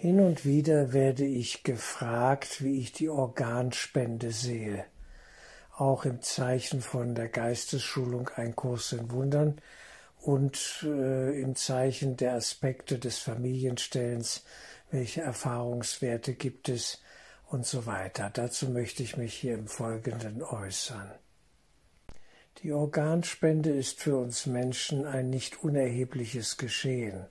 Hin 0.00 0.20
und 0.20 0.46
wieder 0.46 0.94
werde 0.94 1.26
ich 1.26 1.62
gefragt, 1.62 2.64
wie 2.64 2.80
ich 2.80 2.92
die 2.92 3.10
Organspende 3.10 4.30
sehe. 4.30 4.86
Auch 5.76 6.06
im 6.06 6.22
Zeichen 6.22 6.80
von 6.80 7.14
der 7.14 7.28
Geistesschulung 7.28 8.30
ein 8.34 8.56
Kurs 8.56 8.92
in 8.92 9.10
Wundern 9.10 9.60
und 10.22 10.58
äh, 10.84 11.38
im 11.38 11.54
Zeichen 11.54 12.16
der 12.16 12.32
Aspekte 12.32 12.98
des 12.98 13.18
Familienstellens, 13.18 14.42
welche 14.90 15.20
Erfahrungswerte 15.20 16.32
gibt 16.32 16.70
es 16.70 17.02
und 17.50 17.66
so 17.66 17.84
weiter. 17.84 18.30
Dazu 18.32 18.70
möchte 18.70 19.02
ich 19.02 19.18
mich 19.18 19.34
hier 19.34 19.52
im 19.52 19.66
Folgenden 19.66 20.42
äußern. 20.42 21.10
Die 22.62 22.72
Organspende 22.72 23.68
ist 23.68 24.00
für 24.00 24.16
uns 24.16 24.46
Menschen 24.46 25.04
ein 25.04 25.28
nicht 25.28 25.62
unerhebliches 25.62 26.56
Geschehen. 26.56 27.26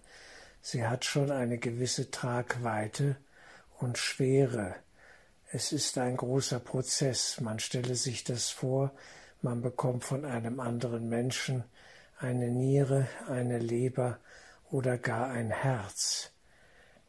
Sie 0.61 0.85
hat 0.85 1.05
schon 1.05 1.31
eine 1.31 1.57
gewisse 1.57 2.11
Tragweite 2.11 3.15
und 3.79 3.97
Schwere. 3.97 4.75
Es 5.51 5.71
ist 5.71 5.97
ein 5.97 6.17
großer 6.17 6.59
Prozess. 6.59 7.39
Man 7.41 7.59
stelle 7.59 7.95
sich 7.95 8.23
das 8.23 8.49
vor, 8.49 8.91
man 9.41 9.61
bekommt 9.61 10.03
von 10.03 10.25
einem 10.25 10.59
anderen 10.59 11.07
Menschen 11.09 11.63
eine 12.19 12.49
Niere, 12.49 13.07
eine 13.27 13.57
Leber 13.57 14.19
oder 14.69 14.97
gar 14.97 15.29
ein 15.29 15.49
Herz. 15.49 16.31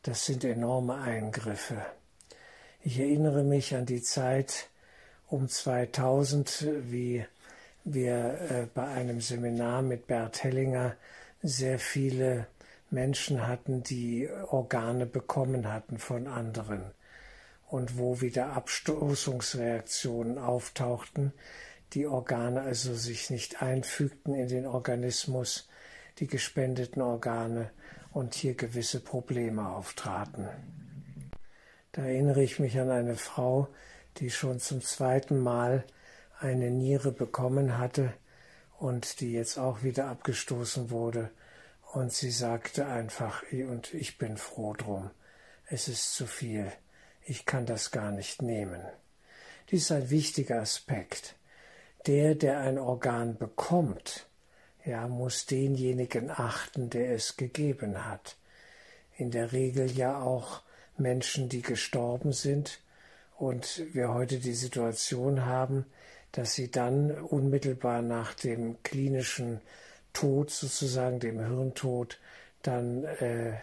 Das 0.02 0.24
sind 0.24 0.44
enorme 0.44 0.94
Eingriffe. 0.94 1.84
Ich 2.82 2.98
erinnere 2.98 3.44
mich 3.44 3.74
an 3.74 3.84
die 3.84 4.00
Zeit 4.00 4.70
um 5.28 5.48
2000, 5.48 6.66
wie 6.90 7.26
wir 7.84 8.40
äh, 8.50 8.66
bei 8.72 8.86
einem 8.86 9.20
Seminar 9.20 9.82
mit 9.82 10.06
Bert 10.06 10.42
Hellinger 10.42 10.96
sehr 11.42 11.78
viele 11.78 12.46
Menschen 12.90 13.46
hatten, 13.46 13.82
die 13.82 14.28
Organe 14.48 15.06
bekommen 15.06 15.72
hatten 15.72 15.98
von 15.98 16.26
anderen 16.26 16.90
und 17.68 17.98
wo 17.98 18.20
wieder 18.20 18.52
Abstoßungsreaktionen 18.54 20.38
auftauchten, 20.38 21.32
die 21.92 22.06
Organe 22.06 22.62
also 22.62 22.94
sich 22.94 23.30
nicht 23.30 23.62
einfügten 23.62 24.34
in 24.34 24.48
den 24.48 24.66
Organismus, 24.66 25.68
die 26.18 26.26
gespendeten 26.26 27.00
Organe 27.00 27.70
und 28.12 28.34
hier 28.34 28.54
gewisse 28.54 29.00
Probleme 29.00 29.68
auftraten. 29.68 30.48
Da 31.92 32.02
erinnere 32.02 32.42
ich 32.42 32.58
mich 32.58 32.78
an 32.78 32.90
eine 32.90 33.16
Frau, 33.16 33.68
die 34.18 34.30
schon 34.30 34.58
zum 34.58 34.80
zweiten 34.80 35.38
Mal 35.38 35.84
eine 36.40 36.70
Niere 36.70 37.12
bekommen 37.12 37.78
hatte 37.78 38.12
und 38.78 39.20
die 39.20 39.32
jetzt 39.32 39.58
auch 39.58 39.82
wieder 39.82 40.06
abgestoßen 40.06 40.90
wurde 40.90 41.30
und 41.92 42.12
sie 42.12 42.30
sagte 42.30 42.86
einfach, 42.86 43.42
und 43.52 43.94
ich 43.94 44.18
bin 44.18 44.36
froh 44.36 44.74
drum, 44.74 45.10
es 45.66 45.88
ist 45.88 46.14
zu 46.14 46.26
viel, 46.26 46.70
ich 47.24 47.46
kann 47.46 47.66
das 47.66 47.90
gar 47.90 48.10
nicht 48.10 48.42
nehmen. 48.42 48.82
Dies 49.70 49.82
ist 49.82 49.92
ein 49.92 50.10
wichtiger 50.10 50.60
Aspekt. 50.60 51.36
Der, 52.06 52.34
der 52.34 52.60
ein 52.60 52.78
Organ 52.78 53.36
bekommt, 53.36 54.28
ja, 54.84 55.06
muss 55.06 55.46
denjenigen 55.46 56.30
achten, 56.30 56.90
der 56.90 57.12
es 57.12 57.36
gegeben 57.36 58.06
hat. 58.06 58.36
In 59.16 59.30
der 59.30 59.52
Regel 59.52 59.90
ja 59.90 60.20
auch 60.20 60.62
Menschen, 60.96 61.48
die 61.48 61.62
gestorben 61.62 62.32
sind 62.32 62.80
und 63.36 63.82
wir 63.92 64.14
heute 64.14 64.38
die 64.38 64.54
Situation 64.54 65.44
haben, 65.44 65.86
dass 66.32 66.54
sie 66.54 66.70
dann 66.70 67.10
unmittelbar 67.10 68.02
nach 68.02 68.34
dem 68.34 68.82
klinischen 68.82 69.60
Tod 70.12 70.50
sozusagen, 70.50 71.20
dem 71.20 71.38
Hirntod, 71.40 72.18
dann 72.62 73.04
äh, 73.04 73.54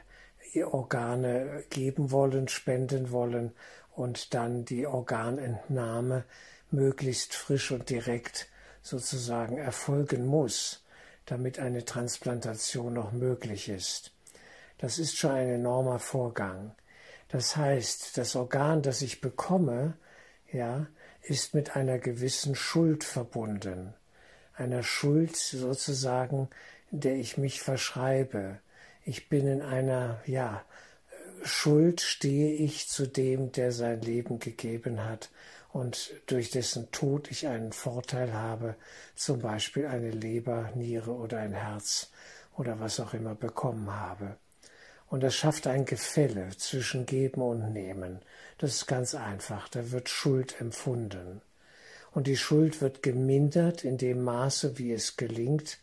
Organe 0.64 1.64
geben 1.70 2.12
wollen, 2.12 2.48
spenden 2.48 3.12
wollen 3.12 3.54
und 3.96 4.34
dann 4.34 4.66
die 4.66 4.88
Organentnahme 4.88 6.24
möglichst 6.72 7.36
frisch 7.36 7.72
und 7.72 7.90
direkt 7.90 8.50
sozusagen 8.82 9.58
erfolgen 9.58 10.26
muss, 10.26 10.84
damit 11.26 11.60
eine 11.60 11.86
Transplantation 11.86 12.94
noch 12.94 13.12
möglich 13.12 13.70
ist. 13.70 14.12
Das 14.78 15.00
ist 15.00 15.18
schon 15.18 15.32
ein 15.32 15.50
enormer 15.50 16.00
Vorgang. 16.00 16.76
Das 17.30 17.58
heißt, 17.58 18.18
das 18.18 18.36
Organ, 18.36 18.82
das 18.82 19.02
ich 19.02 19.20
bekomme, 19.22 19.98
ja, 20.52 20.88
ist 21.22 21.54
mit 21.54 21.76
einer 21.76 22.00
gewissen 22.00 22.56
Schuld 22.56 23.04
verbunden 23.04 23.94
einer 24.58 24.84
Schuld 24.84 25.36
sozusagen, 25.36 26.50
der 26.92 27.16
ich 27.16 27.38
mich 27.38 27.62
verschreibe. 27.62 28.60
Ich 29.06 29.30
bin 29.30 29.48
in 29.48 29.62
einer, 29.62 30.22
ja, 30.26 30.66
Schuld 31.44 32.02
stehe 32.02 32.54
ich 32.54 32.90
zu 32.90 33.08
dem, 33.08 33.52
der 33.52 33.72
sein 33.72 34.02
Leben 34.02 34.40
gegeben 34.40 35.06
hat 35.06 35.30
und 35.72 36.12
durch 36.26 36.50
dessen 36.50 36.92
Tod 36.92 37.30
ich 37.30 37.48
einen 37.48 37.72
Vorteil 37.72 38.34
habe, 38.34 38.76
zum 39.16 39.40
Beispiel 39.40 39.86
eine 39.86 40.10
Leber, 40.10 40.72
Niere 40.76 41.12
oder 41.12 41.40
ein 41.40 41.54
Herz 41.54 42.10
oder 42.58 42.80
was 42.80 43.00
auch 43.00 43.14
immer 43.14 43.36
bekommen 43.36 43.92
habe. 43.92 44.38
Und 45.10 45.22
das 45.22 45.36
schafft 45.36 45.68
ein 45.68 45.86
Gefälle 45.86 46.50
zwischen 46.58 47.06
Geben 47.06 47.42
und 47.42 47.72
Nehmen. 47.72 48.20
Das 48.58 48.74
ist 48.74 48.88
ganz 48.88 49.14
einfach, 49.14 49.70
da 49.70 49.92
wird 49.92 50.10
Schuld 50.10 50.60
empfunden 50.60 51.42
und 52.18 52.26
die 52.26 52.36
Schuld 52.36 52.82
wird 52.82 53.04
gemindert 53.04 53.84
in 53.84 54.00
dem 54.00 54.24
Maße, 54.24 54.80
wie 54.80 54.92
es 54.92 55.18
gelingt, 55.18 55.78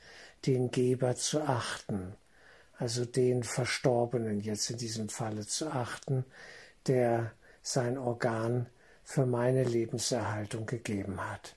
den 0.46 0.72
Geber 0.72 1.14
zu 1.14 1.40
achten, 1.40 2.16
also 2.76 3.04
den 3.04 3.44
Verstorbenen 3.44 4.40
jetzt 4.40 4.68
in 4.68 4.76
diesem 4.76 5.08
Falle 5.08 5.46
zu 5.46 5.70
achten, 5.70 6.24
der 6.88 7.30
sein 7.62 7.96
Organ 7.96 8.66
für 9.04 9.26
meine 9.26 9.62
Lebenserhaltung 9.62 10.66
gegeben 10.66 11.20
hat. 11.20 11.54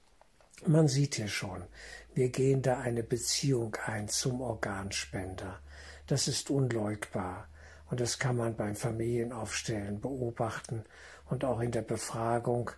Man 0.68 0.88
sieht 0.88 1.16
hier 1.16 1.28
schon, 1.28 1.64
wir 2.14 2.30
gehen 2.30 2.62
da 2.62 2.80
eine 2.80 3.02
Beziehung 3.02 3.76
ein 3.84 4.08
zum 4.08 4.42
Organspender. 4.42 5.60
Das 6.06 6.28
ist 6.28 6.52
unleugbar 6.52 7.48
und 7.90 8.00
das 8.00 8.20
kann 8.20 8.38
man 8.38 8.56
beim 8.56 8.76
Familienaufstellen 8.76 10.00
beobachten 10.00 10.84
und 11.26 11.46
auch 11.46 11.62
in 11.62 11.72
der 11.72 11.82
Befragung 11.82 12.70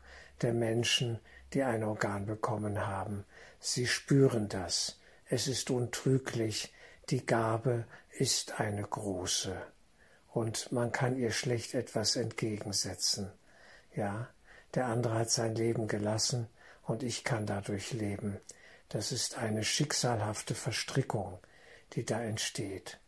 der 0.42 0.54
Menschen, 0.54 1.20
die 1.54 1.64
ein 1.64 1.84
Organ 1.84 2.26
bekommen 2.26 2.86
haben. 2.86 3.26
Sie 3.60 3.88
spüren 3.88 4.50
das. 4.50 5.00
Es 5.26 5.48
ist 5.48 5.70
untrüglich. 5.70 6.74
Die 7.10 7.26
Gabe 7.26 7.86
ist 8.18 8.60
eine 8.60 8.84
große. 8.84 9.56
Und 10.32 10.72
man 10.72 10.92
kann 10.92 11.18
ihr 11.18 11.32
schlecht 11.32 11.74
etwas 11.74 12.16
entgegensetzen. 12.16 13.32
Ja, 13.96 14.30
der 14.76 14.86
andere 14.86 15.16
hat 15.16 15.32
sein 15.32 15.56
Leben 15.56 15.88
gelassen 15.88 16.48
und 16.84 17.02
ich 17.04 17.24
kann 17.24 17.46
dadurch 17.46 17.94
leben. 17.94 18.40
Das 18.90 19.12
ist 19.12 19.38
eine 19.38 19.64
schicksalhafte 19.64 20.56
Verstrickung, 20.56 21.40
die 21.94 22.06
da 22.06 22.22
entsteht. 22.22 23.00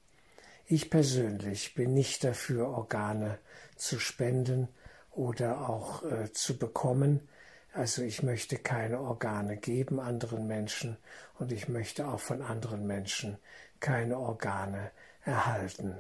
Ich 0.66 0.90
persönlich 0.90 1.74
bin 1.76 1.94
nicht 1.94 2.24
dafür, 2.24 2.70
Organe 2.70 3.40
zu 3.76 4.00
spenden 4.00 4.68
oder 5.12 5.70
auch 5.70 6.04
äh, 6.04 6.32
zu 6.32 6.58
bekommen, 6.58 7.28
also 7.74 8.02
ich 8.02 8.22
möchte 8.24 8.58
keine 8.58 9.00
Organe 9.00 9.58
geben 9.58 10.00
anderen 10.00 10.48
Menschen 10.48 10.98
und 11.40 11.52
ich 11.52 11.68
möchte 11.70 12.08
auch 12.08 12.20
von 12.20 12.42
anderen 12.42 12.86
Menschen 12.86 13.38
keine 13.80 14.18
Organe 14.18 14.92
erhalten. 15.24 15.96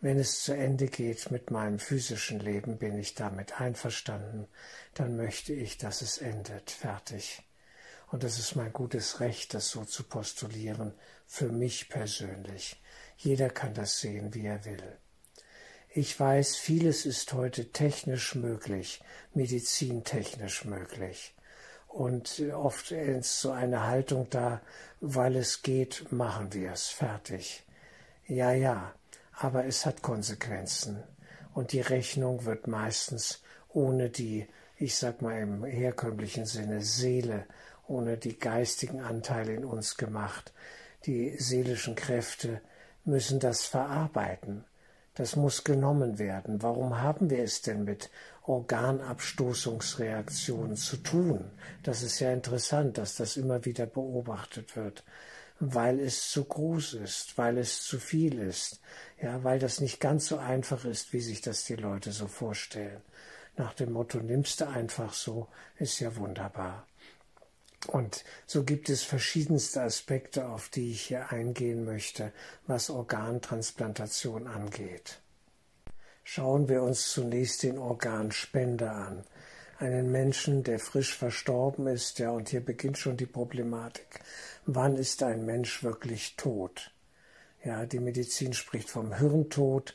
Wenn 0.00 0.18
es 0.18 0.42
zu 0.42 0.52
Ende 0.52 0.86
geht 0.86 1.30
mit 1.30 1.50
meinem 1.50 1.78
physischen 1.78 2.38
Leben, 2.38 2.78
bin 2.78 2.98
ich 2.98 3.14
damit 3.14 3.60
einverstanden, 3.60 4.46
dann 4.92 5.16
möchte 5.16 5.52
ich, 5.52 5.78
dass 5.78 6.02
es 6.02 6.18
endet, 6.18 6.70
fertig. 6.70 7.42
Und 8.10 8.22
es 8.22 8.38
ist 8.38 8.54
mein 8.54 8.72
gutes 8.72 9.20
Recht, 9.20 9.54
das 9.54 9.70
so 9.70 9.84
zu 9.84 10.02
postulieren, 10.04 10.92
für 11.26 11.48
mich 11.48 11.88
persönlich. 11.88 12.80
Jeder 13.16 13.48
kann 13.48 13.74
das 13.74 13.98
sehen, 13.98 14.34
wie 14.34 14.46
er 14.46 14.64
will. 14.64 14.98
Ich 15.96 16.18
weiß, 16.18 16.56
vieles 16.56 17.06
ist 17.06 17.34
heute 17.34 17.70
technisch 17.70 18.34
möglich, 18.34 19.00
medizintechnisch 19.32 20.64
möglich. 20.64 21.36
Und 21.86 22.42
oft 22.52 22.90
ist 22.90 23.40
so 23.40 23.52
eine 23.52 23.86
Haltung 23.86 24.26
da, 24.28 24.60
weil 25.00 25.36
es 25.36 25.62
geht, 25.62 26.10
machen 26.10 26.52
wir 26.52 26.72
es, 26.72 26.88
fertig. 26.88 27.62
Ja, 28.26 28.50
ja, 28.50 28.92
aber 29.38 29.66
es 29.66 29.86
hat 29.86 30.02
Konsequenzen. 30.02 31.00
Und 31.52 31.70
die 31.70 31.80
Rechnung 31.80 32.44
wird 32.44 32.66
meistens 32.66 33.40
ohne 33.68 34.10
die, 34.10 34.48
ich 34.76 34.96
sag 34.96 35.22
mal 35.22 35.38
im 35.38 35.62
herkömmlichen 35.62 36.44
Sinne, 36.44 36.82
Seele, 36.82 37.46
ohne 37.86 38.16
die 38.16 38.36
geistigen 38.36 39.00
Anteile 39.00 39.54
in 39.54 39.64
uns 39.64 39.96
gemacht. 39.96 40.52
Die 41.06 41.36
seelischen 41.38 41.94
Kräfte 41.94 42.60
müssen 43.04 43.38
das 43.38 43.64
verarbeiten. 43.64 44.64
Das 45.14 45.36
muss 45.36 45.64
genommen 45.64 46.18
werden. 46.18 46.62
Warum 46.62 47.00
haben 47.00 47.30
wir 47.30 47.42
es 47.44 47.62
denn 47.62 47.84
mit 47.84 48.10
Organabstoßungsreaktionen 48.42 50.76
zu 50.76 50.96
tun? 50.98 51.50
Das 51.82 52.02
ist 52.02 52.20
ja 52.20 52.32
interessant, 52.32 52.98
dass 52.98 53.16
das 53.16 53.36
immer 53.36 53.64
wieder 53.64 53.86
beobachtet 53.86 54.76
wird. 54.76 55.04
weil 55.60 56.00
es 56.00 56.30
zu 56.30 56.44
groß 56.44 56.94
ist, 56.94 57.38
weil 57.38 57.58
es 57.58 57.82
zu 57.82 57.98
viel 57.98 58.38
ist, 58.38 58.80
ja, 59.20 59.42
weil 59.44 59.58
das 59.58 59.80
nicht 59.80 60.00
ganz 60.00 60.26
so 60.26 60.38
einfach 60.38 60.84
ist, 60.84 61.12
wie 61.12 61.20
sich 61.20 61.40
das 61.40 61.64
die 61.64 61.76
Leute 61.76 62.12
so 62.12 62.26
vorstellen. 62.26 63.00
Nach 63.56 63.72
dem 63.74 63.92
Motto, 63.92 64.18
nimmst 64.18 64.60
du 64.60 64.68
einfach 64.68 65.12
so, 65.12 65.48
ist 65.78 66.00
ja 66.00 66.16
wunderbar. 66.16 66.86
Und 67.86 68.24
so 68.46 68.64
gibt 68.64 68.88
es 68.88 69.02
verschiedenste 69.02 69.82
Aspekte, 69.82 70.48
auf 70.48 70.68
die 70.68 70.90
ich 70.90 71.02
hier 71.02 71.30
eingehen 71.30 71.84
möchte, 71.84 72.32
was 72.66 72.90
Organtransplantation 72.90 74.46
angeht. 74.46 75.20
Schauen 76.22 76.68
wir 76.68 76.82
uns 76.82 77.10
zunächst 77.10 77.62
den 77.62 77.78
Organspender 77.78 78.92
an. 78.92 79.24
Einen 79.78 80.10
Menschen, 80.10 80.62
der 80.62 80.78
frisch 80.78 81.14
verstorben 81.14 81.86
ist, 81.86 82.18
ja, 82.18 82.30
und 82.30 82.48
hier 82.48 82.64
beginnt 82.64 82.96
schon 82.96 83.16
die 83.16 83.26
Problematik. 83.26 84.20
Wann 84.64 84.96
ist 84.96 85.22
ein 85.22 85.44
Mensch 85.44 85.82
wirklich 85.82 86.36
tot? 86.36 86.92
Ja, 87.62 87.84
die 87.84 87.98
Medizin 87.98 88.54
spricht 88.54 88.88
vom 88.88 89.14
Hirntod, 89.14 89.94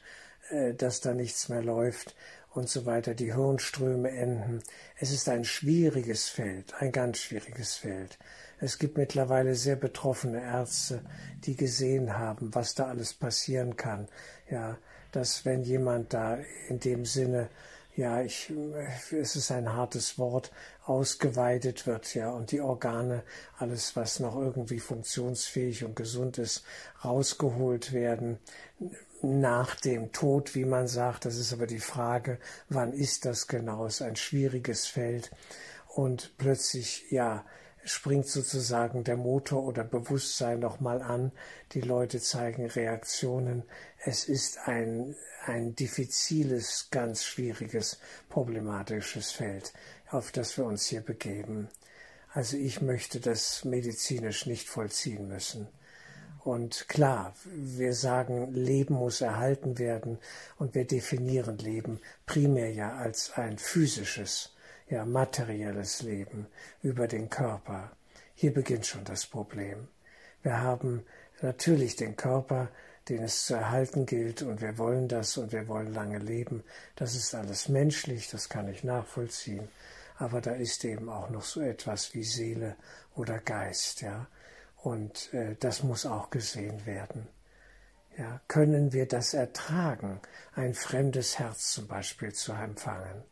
äh, 0.49 0.73
dass 0.73 1.01
da 1.01 1.13
nichts 1.13 1.49
mehr 1.49 1.63
läuft 1.63 2.15
und 2.51 2.69
so 2.69 2.85
weiter, 2.85 3.13
die 3.13 3.33
Hirnströme 3.33 4.09
enden. 4.09 4.61
Es 4.97 5.11
ist 5.11 5.29
ein 5.29 5.45
schwieriges 5.45 6.29
Feld, 6.29 6.73
ein 6.79 6.91
ganz 6.91 7.19
schwieriges 7.19 7.75
Feld. 7.75 8.17
Es 8.59 8.77
gibt 8.77 8.97
mittlerweile 8.97 9.55
sehr 9.55 9.75
betroffene 9.75 10.41
Ärzte, 10.41 11.01
die 11.45 11.55
gesehen 11.55 12.17
haben, 12.17 12.53
was 12.53 12.75
da 12.75 12.87
alles 12.87 13.13
passieren 13.13 13.77
kann. 13.77 14.07
Ja, 14.49 14.77
dass 15.11 15.45
wenn 15.45 15.63
jemand 15.63 16.13
da 16.13 16.37
in 16.67 16.79
dem 16.79 17.05
Sinne 17.05 17.49
ja, 17.95 18.21
ich, 18.21 18.49
es 19.11 19.35
ist 19.35 19.51
ein 19.51 19.73
hartes 19.73 20.17
Wort, 20.17 20.51
ausgeweidet 20.85 21.85
wird, 21.85 22.15
ja, 22.15 22.31
und 22.31 22.51
die 22.51 22.61
Organe, 22.61 23.23
alles, 23.57 23.93
was 23.97 24.21
noch 24.21 24.37
irgendwie 24.37 24.79
funktionsfähig 24.79 25.83
und 25.83 25.97
gesund 25.97 26.37
ist, 26.37 26.63
rausgeholt 27.03 27.91
werden 27.91 28.39
nach 29.21 29.75
dem 29.75 30.11
Tod, 30.11 30.55
wie 30.55 30.65
man 30.65 30.87
sagt. 30.87 31.25
Das 31.25 31.37
ist 31.37 31.53
aber 31.53 31.67
die 31.67 31.79
Frage, 31.79 32.39
wann 32.69 32.93
ist 32.93 33.25
das 33.25 33.47
genau? 33.47 33.85
Es 33.85 33.95
ist 33.95 34.01
ein 34.01 34.15
schwieriges 34.15 34.87
Feld. 34.87 35.31
Und 35.87 36.33
plötzlich, 36.37 37.09
ja, 37.09 37.45
springt 37.83 38.27
sozusagen 38.27 39.03
der 39.03 39.17
Motor 39.17 39.63
oder 39.63 39.83
Bewusstsein 39.83 40.59
nochmal 40.59 41.01
an. 41.01 41.31
Die 41.71 41.81
Leute 41.81 42.19
zeigen 42.19 42.65
Reaktionen. 42.65 43.63
Es 44.03 44.25
ist 44.25 44.59
ein, 44.67 45.15
ein 45.45 45.75
diffiziles, 45.75 46.89
ganz 46.91 47.23
schwieriges, 47.23 47.99
problematisches 48.29 49.31
Feld, 49.31 49.73
auf 50.09 50.31
das 50.31 50.57
wir 50.57 50.65
uns 50.65 50.87
hier 50.87 51.01
begeben. 51.01 51.69
Also 52.31 52.57
ich 52.57 52.81
möchte 52.81 53.19
das 53.19 53.65
medizinisch 53.65 54.45
nicht 54.45 54.69
vollziehen 54.69 55.27
müssen. 55.27 55.67
Und 56.43 56.87
klar, 56.87 57.35
wir 57.45 57.93
sagen, 57.93 58.53
Leben 58.53 58.95
muss 58.95 59.21
erhalten 59.21 59.77
werden 59.77 60.17
und 60.57 60.73
wir 60.73 60.85
definieren 60.85 61.57
Leben 61.57 61.99
primär 62.25 62.71
ja 62.71 62.95
als 62.95 63.31
ein 63.35 63.57
physisches, 63.57 64.55
ja 64.87 65.05
materielles 65.05 66.01
Leben 66.01 66.47
über 66.81 67.07
den 67.07 67.29
Körper. 67.29 67.91
Hier 68.35 68.53
beginnt 68.53 68.85
schon 68.85 69.03
das 69.03 69.25
Problem. 69.25 69.89
Wir 70.41 70.61
haben 70.61 71.03
natürlich 71.41 71.97
den 71.97 72.15
Körper, 72.15 72.69
den 73.09 73.23
es 73.23 73.45
zu 73.45 73.55
erhalten 73.55 74.05
gilt, 74.05 74.41
und 74.41 74.61
wir 74.61 74.77
wollen 74.77 75.07
das 75.07 75.37
und 75.37 75.51
wir 75.51 75.67
wollen 75.67 75.93
lange 75.93 76.19
leben. 76.19 76.63
Das 76.95 77.15
ist 77.15 77.35
alles 77.35 77.67
menschlich, 77.67 78.29
das 78.29 78.47
kann 78.47 78.69
ich 78.69 78.83
nachvollziehen. 78.83 79.67
Aber 80.17 80.41
da 80.41 80.51
ist 80.51 80.85
eben 80.85 81.09
auch 81.09 81.29
noch 81.29 81.43
so 81.43 81.61
etwas 81.61 82.13
wie 82.13 82.23
Seele 82.23 82.75
oder 83.15 83.39
Geist, 83.39 84.01
ja. 84.01 84.27
Und 84.81 85.33
äh, 85.33 85.55
das 85.59 85.83
muss 85.83 86.05
auch 86.05 86.29
gesehen 86.29 86.85
werden. 86.85 87.27
Ja, 88.17 88.41
können 88.47 88.91
wir 88.91 89.07
das 89.07 89.33
ertragen, 89.33 90.19
ein 90.53 90.73
fremdes 90.73 91.39
Herz 91.39 91.71
zum 91.71 91.87
Beispiel 91.87 92.33
zu 92.33 92.51
empfangen? 92.51 93.23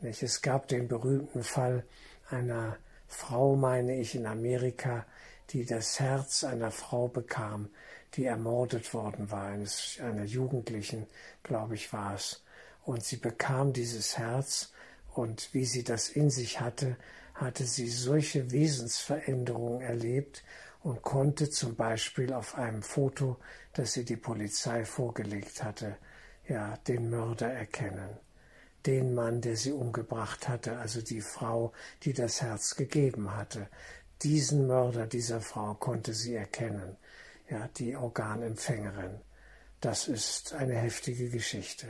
Nicht? 0.00 0.22
Es 0.22 0.42
gab 0.42 0.68
den 0.68 0.88
berühmten 0.88 1.42
Fall 1.42 1.84
einer 2.28 2.76
Frau, 3.08 3.56
meine 3.56 3.96
ich, 3.96 4.14
in 4.14 4.26
Amerika, 4.26 5.04
die 5.50 5.64
das 5.64 5.98
Herz 5.98 6.44
einer 6.44 6.70
Frau 6.70 7.08
bekam, 7.08 7.70
die 8.14 8.24
ermordet 8.24 8.94
worden 8.94 9.30
war, 9.30 9.46
eines, 9.46 9.98
einer 10.00 10.24
Jugendlichen, 10.24 11.06
glaube 11.42 11.74
ich, 11.74 11.92
war 11.92 12.14
es. 12.14 12.42
Und 12.84 13.04
sie 13.04 13.16
bekam 13.16 13.72
dieses 13.72 14.16
Herz 14.16 14.72
und 15.12 15.52
wie 15.52 15.64
sie 15.64 15.84
das 15.84 16.08
in 16.08 16.30
sich 16.30 16.60
hatte, 16.60 16.96
hatte 17.34 17.64
sie 17.64 17.88
solche 17.88 18.50
Wesensveränderungen 18.52 19.80
erlebt 19.80 20.42
und 20.82 21.02
konnte 21.02 21.50
zum 21.50 21.76
Beispiel 21.76 22.32
auf 22.32 22.56
einem 22.56 22.82
Foto, 22.82 23.38
das 23.72 23.92
sie 23.92 24.04
die 24.04 24.16
Polizei 24.16 24.84
vorgelegt 24.84 25.62
hatte, 25.62 25.96
ja, 26.48 26.76
den 26.88 27.10
Mörder 27.10 27.52
erkennen. 27.52 28.16
Den 28.86 29.14
Mann, 29.14 29.42
der 29.42 29.56
sie 29.56 29.72
umgebracht 29.72 30.48
hatte, 30.48 30.78
also 30.78 31.02
die 31.02 31.20
Frau, 31.20 31.72
die 32.02 32.14
das 32.14 32.40
Herz 32.40 32.76
gegeben 32.76 33.36
hatte. 33.36 33.68
Diesen 34.22 34.66
Mörder 34.66 35.06
dieser 35.06 35.40
Frau 35.40 35.74
konnte 35.74 36.14
sie 36.14 36.34
erkennen 36.34 36.96
ja, 37.50 37.68
die 37.76 37.96
Organempfängerin. 37.96 39.20
Das 39.80 40.08
ist 40.08 40.54
eine 40.54 40.74
heftige 40.74 41.28
Geschichte. 41.28 41.86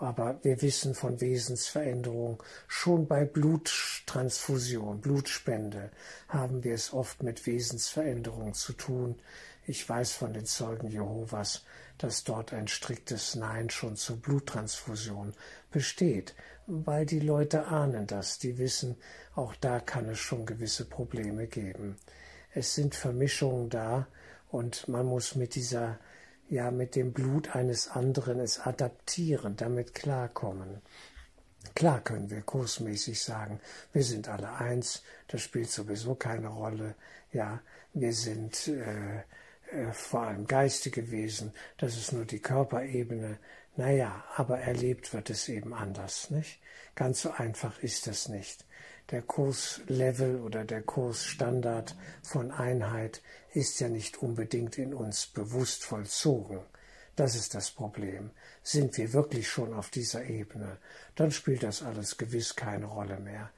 Aber 0.00 0.40
wir 0.42 0.62
wissen 0.62 0.94
von 0.94 1.20
Wesensveränderung. 1.20 2.42
Schon 2.66 3.06
bei 3.06 3.26
Bluttransfusion, 3.26 5.02
Blutspende 5.02 5.90
haben 6.26 6.64
wir 6.64 6.72
es 6.72 6.94
oft 6.94 7.22
mit 7.22 7.46
Wesensveränderung 7.46 8.54
zu 8.54 8.72
tun. 8.72 9.20
Ich 9.66 9.86
weiß 9.86 10.12
von 10.12 10.32
den 10.32 10.46
Zeugen 10.46 10.88
Jehovas, 10.88 11.64
dass 11.98 12.24
dort 12.24 12.54
ein 12.54 12.66
striktes 12.66 13.34
Nein 13.34 13.68
schon 13.68 13.94
zur 13.94 14.16
Bluttransfusion 14.16 15.34
besteht, 15.70 16.34
weil 16.66 17.04
die 17.04 17.20
Leute 17.20 17.66
ahnen 17.66 18.06
das, 18.06 18.38
die 18.38 18.56
wissen, 18.56 18.96
auch 19.34 19.54
da 19.56 19.80
kann 19.80 20.08
es 20.08 20.18
schon 20.18 20.46
gewisse 20.46 20.86
Probleme 20.86 21.46
geben. 21.46 21.98
Es 22.54 22.74
sind 22.74 22.94
Vermischungen 22.94 23.68
da, 23.68 24.06
und 24.48 24.88
man 24.88 25.06
muss 25.06 25.34
mit 25.34 25.54
dieser, 25.54 25.98
ja, 26.50 26.70
mit 26.70 26.96
dem 26.96 27.12
Blut 27.12 27.54
eines 27.54 27.88
anderen 27.88 28.40
es 28.40 28.58
adaptieren, 28.60 29.56
damit 29.56 29.94
klarkommen. 29.94 30.82
Klar 31.74 32.00
können 32.00 32.30
wir 32.30 32.42
kursmäßig 32.42 33.22
sagen, 33.22 33.60
wir 33.92 34.02
sind 34.02 34.28
alle 34.28 34.52
eins, 34.52 35.02
das 35.28 35.42
spielt 35.42 35.70
sowieso 35.70 36.14
keine 36.14 36.48
Rolle, 36.48 36.96
ja, 37.32 37.60
wir 37.94 38.12
sind 38.12 38.68
äh, 38.68 39.18
äh, 39.70 39.92
vor 39.92 40.22
allem 40.22 40.46
geistige 40.46 41.10
Wesen, 41.10 41.52
das 41.76 41.96
ist 41.96 42.12
nur 42.12 42.24
die 42.24 42.40
Körperebene, 42.40 43.38
naja, 43.76 44.24
aber 44.36 44.58
erlebt 44.58 45.14
wird 45.14 45.30
es 45.30 45.48
eben 45.48 45.72
anders, 45.72 46.30
nicht? 46.30 46.60
Ganz 46.96 47.22
so 47.22 47.30
einfach 47.30 47.78
ist 47.78 48.08
das 48.08 48.28
nicht. 48.28 48.66
Der 49.10 49.22
Kurslevel 49.22 50.40
oder 50.40 50.64
der 50.64 50.82
Kursstandard 50.82 51.96
von 52.22 52.50
Einheit 52.50 53.22
ist 53.52 53.80
ja 53.80 53.88
nicht 53.88 54.22
unbedingt 54.22 54.78
in 54.78 54.94
uns 54.94 55.26
bewusst 55.26 55.84
vollzogen. 55.84 56.60
Das 57.16 57.34
ist 57.34 57.54
das 57.54 57.70
Problem. 57.70 58.30
Sind 58.62 58.96
wir 58.96 59.12
wirklich 59.12 59.48
schon 59.48 59.74
auf 59.74 59.90
dieser 59.90 60.24
Ebene, 60.24 60.78
dann 61.16 61.32
spielt 61.32 61.62
das 61.62 61.82
alles 61.82 62.16
gewiss 62.16 62.56
keine 62.56 62.86
Rolle 62.86 63.18
mehr. 63.18 63.50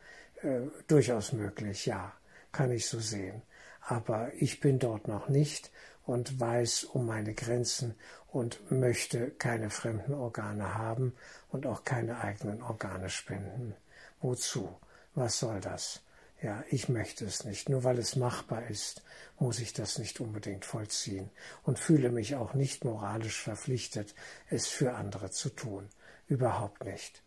Äh, 0.42 0.62
durchaus 0.88 1.32
möglich, 1.32 1.86
ja, 1.86 2.12
kann 2.50 2.72
ich 2.72 2.88
so 2.88 2.98
sehen. 2.98 3.42
Aber 3.80 4.32
ich 4.34 4.60
bin 4.60 4.78
dort 4.78 5.08
noch 5.08 5.28
nicht 5.28 5.70
und 6.04 6.40
weiß 6.40 6.84
um 6.84 7.06
meine 7.06 7.34
Grenzen 7.34 7.94
und 8.28 8.70
möchte 8.70 9.30
keine 9.30 9.70
fremden 9.70 10.14
Organe 10.14 10.74
haben 10.74 11.14
und 11.50 11.66
auch 11.66 11.84
keine 11.84 12.20
eigenen 12.20 12.62
Organe 12.62 13.10
spenden. 13.10 13.74
Wozu? 14.20 14.76
Was 15.14 15.38
soll 15.38 15.60
das? 15.60 16.02
Ja, 16.42 16.64
ich 16.70 16.88
möchte 16.88 17.24
es 17.24 17.44
nicht. 17.44 17.68
Nur 17.68 17.84
weil 17.84 17.98
es 17.98 18.16
machbar 18.16 18.66
ist, 18.66 19.02
muss 19.38 19.60
ich 19.60 19.72
das 19.72 19.98
nicht 19.98 20.18
unbedingt 20.18 20.64
vollziehen 20.64 21.30
und 21.62 21.78
fühle 21.78 22.10
mich 22.10 22.34
auch 22.34 22.52
nicht 22.54 22.84
moralisch 22.84 23.40
verpflichtet, 23.40 24.14
es 24.50 24.66
für 24.66 24.94
andere 24.94 25.30
zu 25.30 25.50
tun. 25.50 25.88
Überhaupt 26.26 26.84
nicht. 26.84 27.22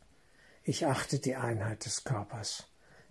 Ich 0.63 0.85
achte 0.85 1.19
die 1.19 1.37
Einheit 1.37 1.85
des 1.85 2.03
Körpers, 2.03 2.67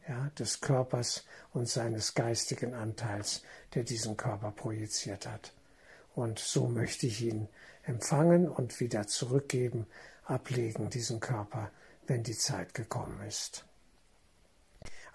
ja, 0.07 0.29
des 0.39 0.61
Körpers 0.61 1.25
und 1.53 1.71
seines 1.71 2.15
geistigen 2.15 2.75
Anteils, 2.75 3.43
der 3.75 3.85
diesen 3.85 4.19
Körper 4.19 4.51
projiziert 4.51 5.27
hat. 5.27 5.55
Und 6.15 6.39
so 6.39 6.69
möchte 6.69 7.07
ich 7.07 7.23
ihn 7.23 7.49
empfangen 7.83 8.47
und 8.47 8.79
wieder 8.79 9.07
zurückgeben, 9.07 9.87
ablegen, 10.25 10.91
diesen 10.91 11.21
Körper, 11.21 11.71
wenn 12.07 12.23
die 12.23 12.37
Zeit 12.37 12.75
gekommen 12.75 13.23
ist. 13.27 13.65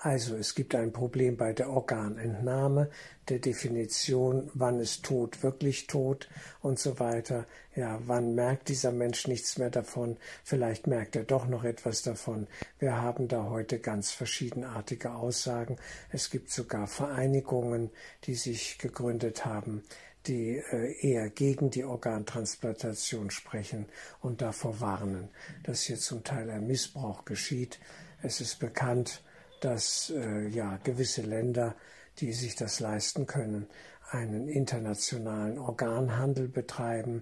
Also 0.01 0.37
es 0.37 0.55
gibt 0.55 0.75
ein 0.75 0.93
Problem 0.93 1.35
bei 1.35 1.51
der 1.51 1.69
Organentnahme, 1.69 2.89
der 3.27 3.39
Definition, 3.39 4.49
wann 4.53 4.79
ist 4.79 5.03
tot 5.03 5.43
wirklich 5.43 5.87
tot 5.87 6.29
und 6.61 6.79
so 6.79 6.99
weiter. 6.99 7.45
Ja, 7.75 7.99
wann 8.05 8.33
merkt 8.33 8.69
dieser 8.69 8.93
Mensch 8.93 9.27
nichts 9.27 9.57
mehr 9.57 9.69
davon? 9.69 10.15
Vielleicht 10.45 10.87
merkt 10.87 11.17
er 11.17 11.25
doch 11.25 11.47
noch 11.47 11.65
etwas 11.65 12.01
davon. 12.01 12.47
Wir 12.79 13.01
haben 13.01 13.27
da 13.27 13.49
heute 13.49 13.79
ganz 13.79 14.11
verschiedenartige 14.11 15.11
Aussagen. 15.11 15.75
Es 16.13 16.29
gibt 16.29 16.49
sogar 16.49 16.87
Vereinigungen, 16.87 17.89
die 18.23 18.35
sich 18.35 18.77
gegründet 18.77 19.45
haben, 19.45 19.83
die 20.27 20.63
äh, 20.71 20.95
eher 21.01 21.29
gegen 21.29 21.71
die 21.71 21.83
Organtransplantation 21.83 23.31
sprechen 23.31 23.85
und 24.21 24.41
davor 24.41 24.79
warnen, 24.79 25.27
dass 25.63 25.81
hier 25.81 25.97
zum 25.97 26.23
Teil 26.23 26.49
ein 26.49 26.67
Missbrauch 26.67 27.25
geschieht. 27.25 27.79
Es 28.21 28.39
ist 28.39 28.59
bekannt, 28.59 29.23
dass 29.59 30.11
äh, 30.15 30.47
ja 30.47 30.77
gewisse 30.83 31.21
Länder, 31.21 31.75
die 32.19 32.33
sich 32.33 32.55
das 32.55 32.79
leisten 32.79 33.27
können, 33.27 33.67
einen 34.11 34.47
internationalen 34.47 35.59
Organhandel 35.59 36.47
betreiben, 36.47 37.21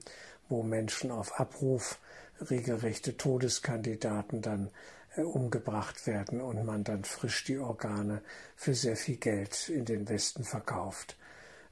wo 0.49 0.63
Menschen 0.63 1.11
auf 1.11 1.39
Abruf 1.39 1.99
regelrechte 2.49 3.17
Todeskandidaten 3.17 4.41
dann 4.41 4.69
äh, 5.15 5.21
umgebracht 5.21 6.07
werden 6.07 6.41
und 6.41 6.65
man 6.65 6.83
dann 6.83 7.03
frisch 7.03 7.43
die 7.43 7.57
Organe 7.57 8.21
für 8.55 8.73
sehr 8.73 8.95
viel 8.95 9.17
Geld 9.17 9.69
in 9.69 9.85
den 9.85 10.07
Westen 10.07 10.43
verkauft. 10.43 11.17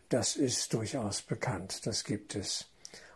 Das 0.10 0.36
ist 0.36 0.74
durchaus 0.74 1.22
bekannt, 1.22 1.86
das 1.86 2.03
gibt 2.03 2.36
es. 2.36 2.69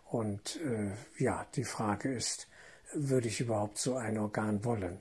Und 0.05 0.59
äh, 0.65 0.91
ja, 1.21 1.45
die 1.55 1.63
Frage 1.63 2.11
ist, 2.11 2.47
würde 2.93 3.27
ich 3.27 3.41
überhaupt 3.41 3.77
so 3.77 3.95
ein 3.95 4.17
Organ 4.17 4.63
wollen 4.65 4.97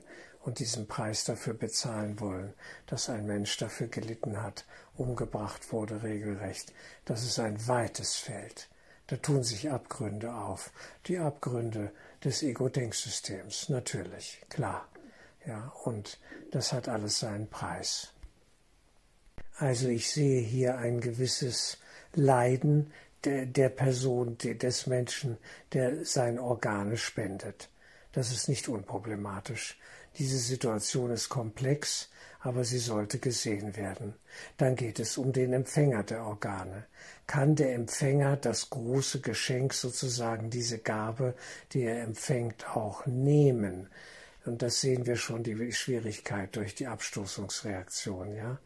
und 0.49 0.57
diesen 0.57 0.87
Preis 0.87 1.25
dafür 1.25 1.53
bezahlen 1.53 2.19
wollen, 2.19 2.55
dass 2.87 3.07
ein 3.07 3.27
Mensch 3.27 3.55
dafür 3.57 3.87
gelitten 3.87 4.41
hat, 4.41 4.65
umgebracht 4.97 5.71
wurde 5.71 6.01
regelrecht. 6.01 6.73
Das 7.05 7.23
ist 7.23 7.37
ein 7.37 7.67
weites 7.67 8.15
Feld. 8.15 8.67
Da 9.05 9.17
tun 9.17 9.43
sich 9.43 9.69
Abgründe 9.69 10.33
auf. 10.33 10.71
Die 11.05 11.19
Abgründe 11.19 11.91
des 12.23 12.41
Ego-Denksystems, 12.41 13.69
natürlich, 13.69 14.41
klar. 14.49 14.87
Ja, 15.45 15.71
und 15.83 16.17
das 16.49 16.73
hat 16.73 16.89
alles 16.89 17.19
seinen 17.19 17.47
Preis. 17.47 18.11
Also 19.55 19.87
ich 19.87 20.09
sehe 20.09 20.41
hier 20.41 20.79
ein 20.79 20.99
gewisses 20.99 21.77
Leiden 22.15 22.91
der, 23.23 23.45
der 23.45 23.69
Person, 23.69 24.35
des 24.39 24.87
Menschen, 24.87 25.37
der 25.73 26.05
seine 26.05 26.41
Organe 26.41 26.97
spendet. 26.97 27.69
Das 28.13 28.31
ist 28.31 28.49
nicht 28.49 28.67
unproblematisch. 28.67 29.77
Diese 30.17 30.37
Situation 30.37 31.11
ist 31.11 31.29
komplex, 31.29 32.09
aber 32.41 32.63
sie 32.63 32.79
sollte 32.79 33.19
gesehen 33.19 33.75
werden. 33.75 34.13
Dann 34.57 34.75
geht 34.75 34.99
es 34.99 35.17
um 35.17 35.33
den 35.33 35.53
Empfänger 35.53 36.03
der 36.03 36.23
Organe. 36.25 36.85
Kann 37.27 37.55
der 37.55 37.75
Empfänger 37.75 38.37
das 38.37 38.69
große 38.69 39.21
Geschenk 39.21 39.73
sozusagen, 39.73 40.49
diese 40.49 40.79
Gabe, 40.79 41.35
die 41.71 41.83
er 41.83 42.01
empfängt, 42.03 42.67
auch 42.75 43.05
nehmen? 43.05 43.87
Und 44.45 44.61
das 44.61 44.81
sehen 44.81 45.05
wir 45.05 45.17
schon 45.17 45.43
die 45.43 45.71
Schwierigkeit 45.71 46.55
durch 46.55 46.73
die 46.75 46.87
Abstoßungsreaktion, 46.87 48.35
ja 48.35 48.59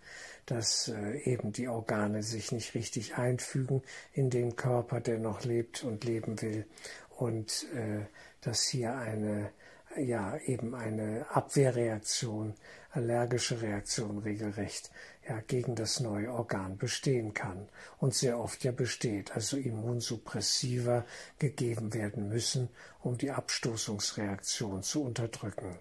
dass 0.45 0.89
äh, 0.89 1.17
eben 1.19 1.51
die 1.51 1.67
Organe 1.67 2.23
sich 2.23 2.51
nicht 2.51 2.75
richtig 2.75 3.15
einfügen 3.15 3.81
in 4.13 4.29
den 4.29 4.55
Körper, 4.55 4.99
der 4.99 5.19
noch 5.19 5.43
lebt 5.43 5.83
und 5.83 6.03
leben 6.03 6.41
will 6.41 6.65
und 7.09 7.67
äh, 7.73 8.05
dass 8.41 8.63
hier 8.63 8.95
eine 8.95 9.51
ja 9.97 10.37
eben 10.45 10.75
eine 10.75 11.25
Abwehrreaktion, 11.29 12.55
allergische 12.91 13.61
Reaktion 13.61 14.19
regelrecht 14.19 14.91
ja 15.27 15.39
gegen 15.39 15.75
das 15.75 15.99
neue 15.99 16.31
Organ 16.31 16.77
bestehen 16.77 17.33
kann 17.33 17.69
und 17.97 18.13
sehr 18.13 18.39
oft 18.39 18.63
ja 18.63 18.71
besteht, 18.71 19.31
also 19.31 19.57
Immunsuppressiva 19.57 21.05
gegeben 21.39 21.93
werden 21.93 22.29
müssen, 22.29 22.69
um 23.01 23.17
die 23.17 23.31
Abstoßungsreaktion 23.31 24.83
zu 24.83 25.03
unterdrücken. 25.03 25.79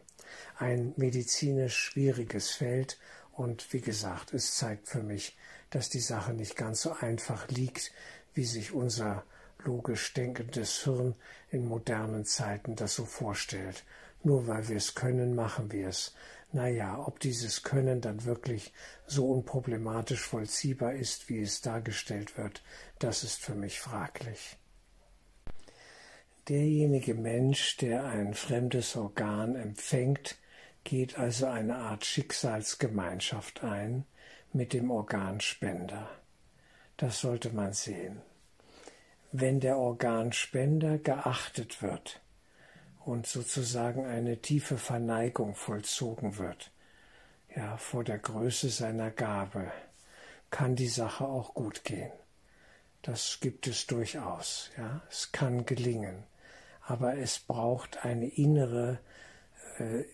Ein 0.58 0.94
medizinisch 0.96 1.76
schwieriges 1.76 2.50
Feld 2.50 2.98
und 3.32 3.72
wie 3.72 3.80
gesagt, 3.80 4.32
es 4.32 4.54
zeigt 4.54 4.88
für 4.88 5.02
mich, 5.02 5.36
dass 5.70 5.88
die 5.88 6.00
Sache 6.00 6.34
nicht 6.34 6.56
ganz 6.56 6.82
so 6.82 6.92
einfach 6.92 7.48
liegt, 7.48 7.92
wie 8.34 8.44
sich 8.44 8.72
unser 8.72 9.24
logisch 9.64 10.12
denkendes 10.14 10.84
Hirn 10.84 11.14
in 11.50 11.66
modernen 11.66 12.24
Zeiten 12.24 12.76
das 12.76 12.94
so 12.94 13.04
vorstellt. 13.04 13.84
Nur 14.24 14.46
weil 14.46 14.68
wir 14.68 14.76
es 14.76 14.94
können, 14.94 15.34
machen 15.34 15.72
wir 15.72 15.88
es. 15.88 16.14
Naja, 16.52 17.02
ob 17.06 17.18
dieses 17.18 17.62
Können 17.62 18.00
dann 18.00 18.24
wirklich 18.24 18.72
so 19.06 19.30
unproblematisch 19.30 20.20
vollziehbar 20.20 20.92
ist, 20.92 21.28
wie 21.28 21.40
es 21.40 21.62
dargestellt 21.62 22.36
wird, 22.36 22.62
das 22.98 23.24
ist 23.24 23.40
für 23.40 23.54
mich 23.54 23.80
fraglich. 23.80 24.58
Derjenige 26.48 27.14
Mensch, 27.14 27.76
der 27.78 28.04
ein 28.04 28.34
fremdes 28.34 28.96
Organ 28.96 29.56
empfängt, 29.56 30.36
geht 30.84 31.18
also 31.18 31.46
eine 31.46 31.76
Art 31.76 32.04
Schicksalsgemeinschaft 32.04 33.64
ein 33.64 34.04
mit 34.52 34.72
dem 34.72 34.90
Organspender. 34.90 36.10
Das 36.96 37.20
sollte 37.20 37.50
man 37.50 37.72
sehen. 37.72 38.20
Wenn 39.30 39.60
der 39.60 39.78
Organspender 39.78 40.98
geachtet 40.98 41.80
wird 41.80 42.21
und 43.04 43.26
sozusagen 43.26 44.06
eine 44.06 44.40
tiefe 44.40 44.78
Verneigung 44.78 45.54
vollzogen 45.54 46.38
wird, 46.38 46.70
ja, 47.54 47.76
vor 47.76 48.04
der 48.04 48.18
Größe 48.18 48.70
seiner 48.70 49.10
Gabe, 49.10 49.70
kann 50.50 50.76
die 50.76 50.88
Sache 50.88 51.24
auch 51.24 51.54
gut 51.54 51.84
gehen. 51.84 52.12
Das 53.02 53.38
gibt 53.40 53.66
es 53.66 53.86
durchaus, 53.86 54.70
ja, 54.76 55.02
es 55.10 55.32
kann 55.32 55.66
gelingen, 55.66 56.24
aber 56.82 57.16
es 57.18 57.38
braucht 57.40 58.04
eine 58.04 58.26
innere 58.28 59.00
äh, 59.78 60.04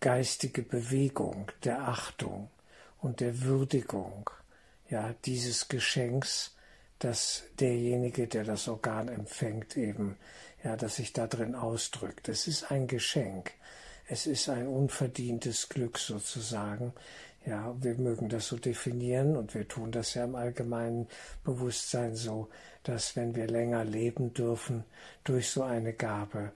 geistige 0.00 0.62
Bewegung 0.62 1.50
der 1.64 1.88
Achtung 1.88 2.50
und 2.98 3.20
der 3.20 3.42
Würdigung 3.42 4.28
ja 4.90 5.14
dieses 5.24 5.68
Geschenks, 5.68 6.54
dass 6.98 7.44
derjenige, 7.58 8.28
der 8.28 8.44
das 8.44 8.68
Organ 8.68 9.08
empfängt, 9.08 9.76
eben 9.76 10.16
ja, 10.64 10.76
dass 10.76 10.96
sich 10.96 11.12
da 11.12 11.26
drin 11.26 11.54
ausdrückt. 11.54 12.28
Es 12.28 12.48
ist 12.48 12.70
ein 12.70 12.86
Geschenk. 12.86 13.52
Es 14.08 14.26
ist 14.26 14.48
ein 14.48 14.66
unverdientes 14.66 15.68
Glück 15.68 15.98
sozusagen. 15.98 16.92
Ja, 17.46 17.74
wir 17.80 17.94
mögen 17.96 18.30
das 18.30 18.48
so 18.48 18.56
definieren 18.56 19.36
und 19.36 19.54
wir 19.54 19.68
tun 19.68 19.92
das 19.92 20.14
ja 20.14 20.24
im 20.24 20.34
allgemeinen 20.34 21.06
Bewusstsein 21.44 22.16
so, 22.16 22.48
dass 22.82 23.16
wenn 23.16 23.34
wir 23.34 23.46
länger 23.46 23.84
leben 23.84 24.32
dürfen 24.32 24.84
durch 25.24 25.50
so 25.50 25.62
eine 25.62 25.92
Gabe, 25.92 26.52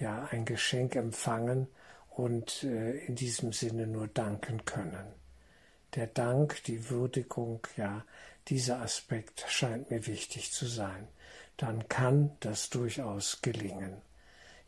ja, 0.00 0.28
ein 0.32 0.44
Geschenk 0.44 0.96
empfangen 0.96 1.68
und 2.10 2.64
äh, 2.64 2.98
in 3.06 3.14
diesem 3.14 3.52
Sinne 3.52 3.86
nur 3.86 4.08
danken 4.08 4.64
können. 4.64 5.06
Der 5.94 6.08
Dank, 6.08 6.64
die 6.64 6.90
Würdigung, 6.90 7.60
ja, 7.76 8.04
dieser 8.48 8.80
Aspekt 8.80 9.44
scheint 9.48 9.90
mir 9.90 10.06
wichtig 10.08 10.52
zu 10.52 10.66
sein. 10.66 11.06
Dann 11.56 11.88
kann 11.88 12.32
das 12.40 12.70
durchaus 12.70 13.40
gelingen. 13.42 13.96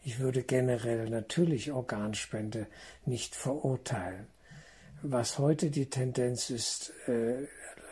Ich 0.02 0.20
würde 0.20 0.42
generell 0.44 1.10
natürlich 1.10 1.72
Organspende 1.72 2.66
nicht 3.04 3.34
verurteilen. 3.34 4.26
Was 5.02 5.38
heute 5.38 5.70
die 5.70 5.90
Tendenz 5.90 6.50
ist, 6.50 6.92
äh, 7.08 7.44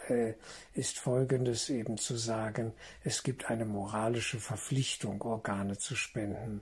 äh, 0.08 0.34
ist 0.74 0.98
folgendes 0.98 1.68
eben 1.70 1.98
zu 1.98 2.16
sagen, 2.16 2.72
es 3.02 3.22
gibt 3.22 3.50
eine 3.50 3.64
moralische 3.64 4.38
Verpflichtung, 4.38 5.22
Organe 5.22 5.76
zu 5.76 5.96
spenden 5.96 6.60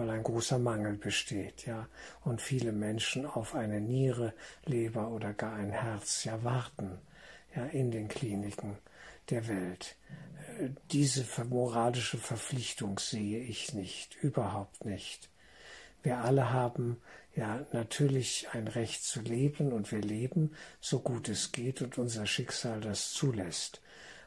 weil 0.00 0.10
ein 0.10 0.22
großer 0.22 0.58
Mangel 0.58 0.96
besteht, 0.96 1.66
ja, 1.66 1.86
und 2.24 2.40
viele 2.40 2.72
Menschen 2.72 3.26
auf 3.26 3.54
eine 3.54 3.80
Niere, 3.80 4.32
Leber 4.64 5.08
oder 5.08 5.34
gar 5.34 5.54
ein 5.54 5.70
Herz 5.70 6.24
ja 6.24 6.42
warten, 6.42 6.98
ja, 7.54 7.66
in 7.66 7.90
den 7.90 8.08
Kliniken 8.08 8.78
der 9.30 9.48
Welt. 9.48 9.96
Äh, 10.58 10.70
diese 10.90 11.24
moralische 11.44 12.18
Verpflichtung 12.18 12.98
sehe 12.98 13.40
ich 13.40 13.74
nicht, 13.74 14.16
überhaupt 14.22 14.84
nicht. 14.84 15.30
Wir 16.02 16.18
alle 16.18 16.52
haben 16.52 16.96
ja 17.34 17.66
natürlich 17.72 18.48
ein 18.52 18.68
Recht 18.68 19.04
zu 19.04 19.20
leben 19.20 19.72
und 19.72 19.92
wir 19.92 20.00
leben, 20.00 20.52
so 20.80 21.00
gut 21.00 21.28
es 21.28 21.52
geht 21.52 21.82
und 21.82 21.98
unser 21.98 22.26
Schicksal 22.26 22.80
das 22.80 23.12
zulässt 23.12 23.80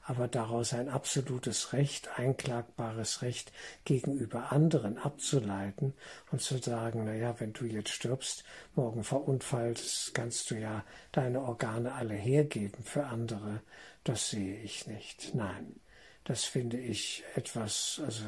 aber 0.06 0.28
daraus 0.28 0.74
ein 0.74 0.90
absolutes 0.90 1.74
Recht, 1.74 2.20
einklagbares 2.20 3.22
Recht 3.22 3.54
gegenüber 3.86 4.52
anderen 4.52 4.98
abzuleiten 4.98 5.94
und 6.32 6.42
zu 6.42 6.58
sagen, 6.58 7.04
na 7.06 7.14
ja, 7.14 7.40
wenn 7.40 7.54
du 7.54 7.66
jetzt 7.66 7.92
stirbst, 7.92 8.44
morgen 8.76 9.04
verunfallst, 9.04 10.14
kannst 10.14 10.52
du 10.52 10.56
ja 10.56 10.84
deine 11.14 11.42
Organe 11.42 11.94
alle 11.94 12.16
hergeben 12.16 12.84
für 12.84 13.06
andere, 13.06 13.62
das 14.04 14.30
sehe 14.30 14.58
ich 14.62 14.88
nicht. 14.88 15.34
Nein, 15.36 15.80
das 16.24 16.44
finde 16.44 16.78
ich 16.78 17.24
etwas, 17.36 18.02
also 18.04 18.26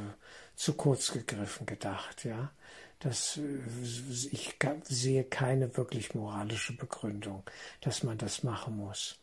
zu 0.56 0.74
kurz 0.74 1.12
gegriffen 1.12 1.66
gedacht, 1.66 2.26
ja. 2.26 2.52
Das, 3.00 3.40
ich 4.32 4.56
sehe 4.86 5.26
keine 5.26 5.76
wirklich 5.76 6.16
moralische 6.16 6.74
Begründung, 6.74 7.44
dass 7.82 8.04
man 8.04 8.18
das 8.18 8.42
machen 8.42 8.78
muss. 8.78 9.20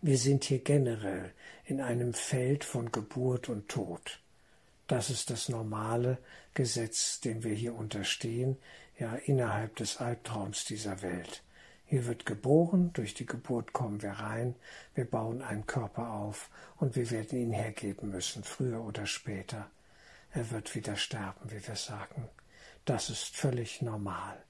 Wir 0.00 0.16
sind 0.16 0.44
hier 0.44 0.60
generell 0.60 1.32
in 1.64 1.80
einem 1.80 2.14
Feld 2.14 2.64
von 2.64 2.92
Geburt 2.92 3.48
und 3.48 3.68
Tod. 3.68 4.20
Das 4.86 5.10
ist 5.10 5.30
das 5.30 5.48
normale 5.48 6.18
Gesetz, 6.54 7.20
dem 7.20 7.44
wir 7.44 7.54
hier 7.54 7.74
unterstehen, 7.74 8.56
ja 8.98 9.16
innerhalb 9.16 9.76
des 9.76 9.98
Albtraums 9.98 10.64
dieser 10.64 11.02
Welt. 11.02 11.42
Hier 11.92 12.06
wird 12.06 12.24
geboren, 12.24 12.90
durch 12.94 13.12
die 13.12 13.26
Geburt 13.26 13.74
kommen 13.74 14.00
wir 14.00 14.12
rein, 14.12 14.56
wir 14.94 15.04
bauen 15.04 15.42
einen 15.42 15.66
Körper 15.66 16.12
auf 16.12 16.48
und 16.78 16.96
wir 16.96 17.10
werden 17.10 17.38
ihn 17.38 17.52
hergeben 17.52 18.08
müssen, 18.08 18.44
früher 18.44 18.80
oder 18.82 19.04
später. 19.04 19.70
Er 20.30 20.50
wird 20.50 20.74
wieder 20.74 20.96
sterben, 20.96 21.50
wie 21.50 21.68
wir 21.68 21.76
sagen. 21.76 22.30
Das 22.86 23.10
ist 23.10 23.36
völlig 23.36 23.82
normal. 23.82 24.42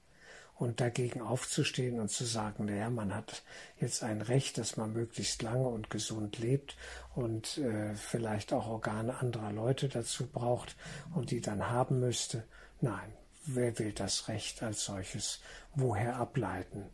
Und 0.55 0.79
dagegen 0.79 1.21
aufzustehen 1.21 1.99
und 1.99 2.07
zu 2.09 2.23
sagen, 2.23 2.63
naja, 2.63 2.89
man 2.89 3.13
hat 3.13 3.43
jetzt 3.77 4.03
ein 4.03 4.21
Recht, 4.21 4.57
dass 4.57 4.77
man 4.77 4.93
möglichst 4.93 5.41
lange 5.41 5.67
und 5.67 5.89
gesund 5.89 6.39
lebt 6.39 6.77
und 7.13 7.57
äh, 7.57 7.93
vielleicht 7.95 8.53
auch 8.53 8.67
Organe 8.67 9.17
anderer 9.17 9.51
Leute 9.51 9.89
dazu 9.89 10.27
braucht 10.27 10.77
und 11.13 11.29
die 11.31 11.41
dann 11.41 11.69
haben 11.69 11.99
müsste. 11.99 12.45
Nein, 12.79 13.11
wer 13.45 13.77
will 13.79 13.91
das 13.91 14.29
Recht 14.29 14.63
als 14.63 14.85
solches 14.85 15.41
woher 15.75 16.15
ableiten? 16.15 16.85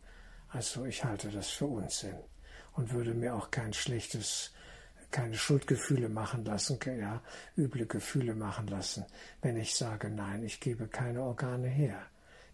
Also 0.52 0.84
ich 0.84 1.04
halte 1.04 1.30
das 1.30 1.50
für 1.50 1.66
Unsinn 1.66 2.16
und 2.72 2.92
würde 2.92 3.14
mir 3.14 3.34
auch 3.34 3.50
kein 3.50 3.72
schlechtes, 3.72 4.52
keine 5.10 5.36
Schuldgefühle 5.36 6.08
machen 6.08 6.44
lassen, 6.44 6.78
ja, 6.98 7.22
üble 7.56 7.86
Gefühle 7.86 8.34
machen 8.34 8.66
lassen, 8.66 9.04
wenn 9.42 9.56
ich 9.56 9.74
sage, 9.74 10.10
nein, 10.10 10.42
ich 10.42 10.60
gebe 10.60 10.88
keine 10.88 11.22
Organe 11.22 11.68
her. 11.68 12.02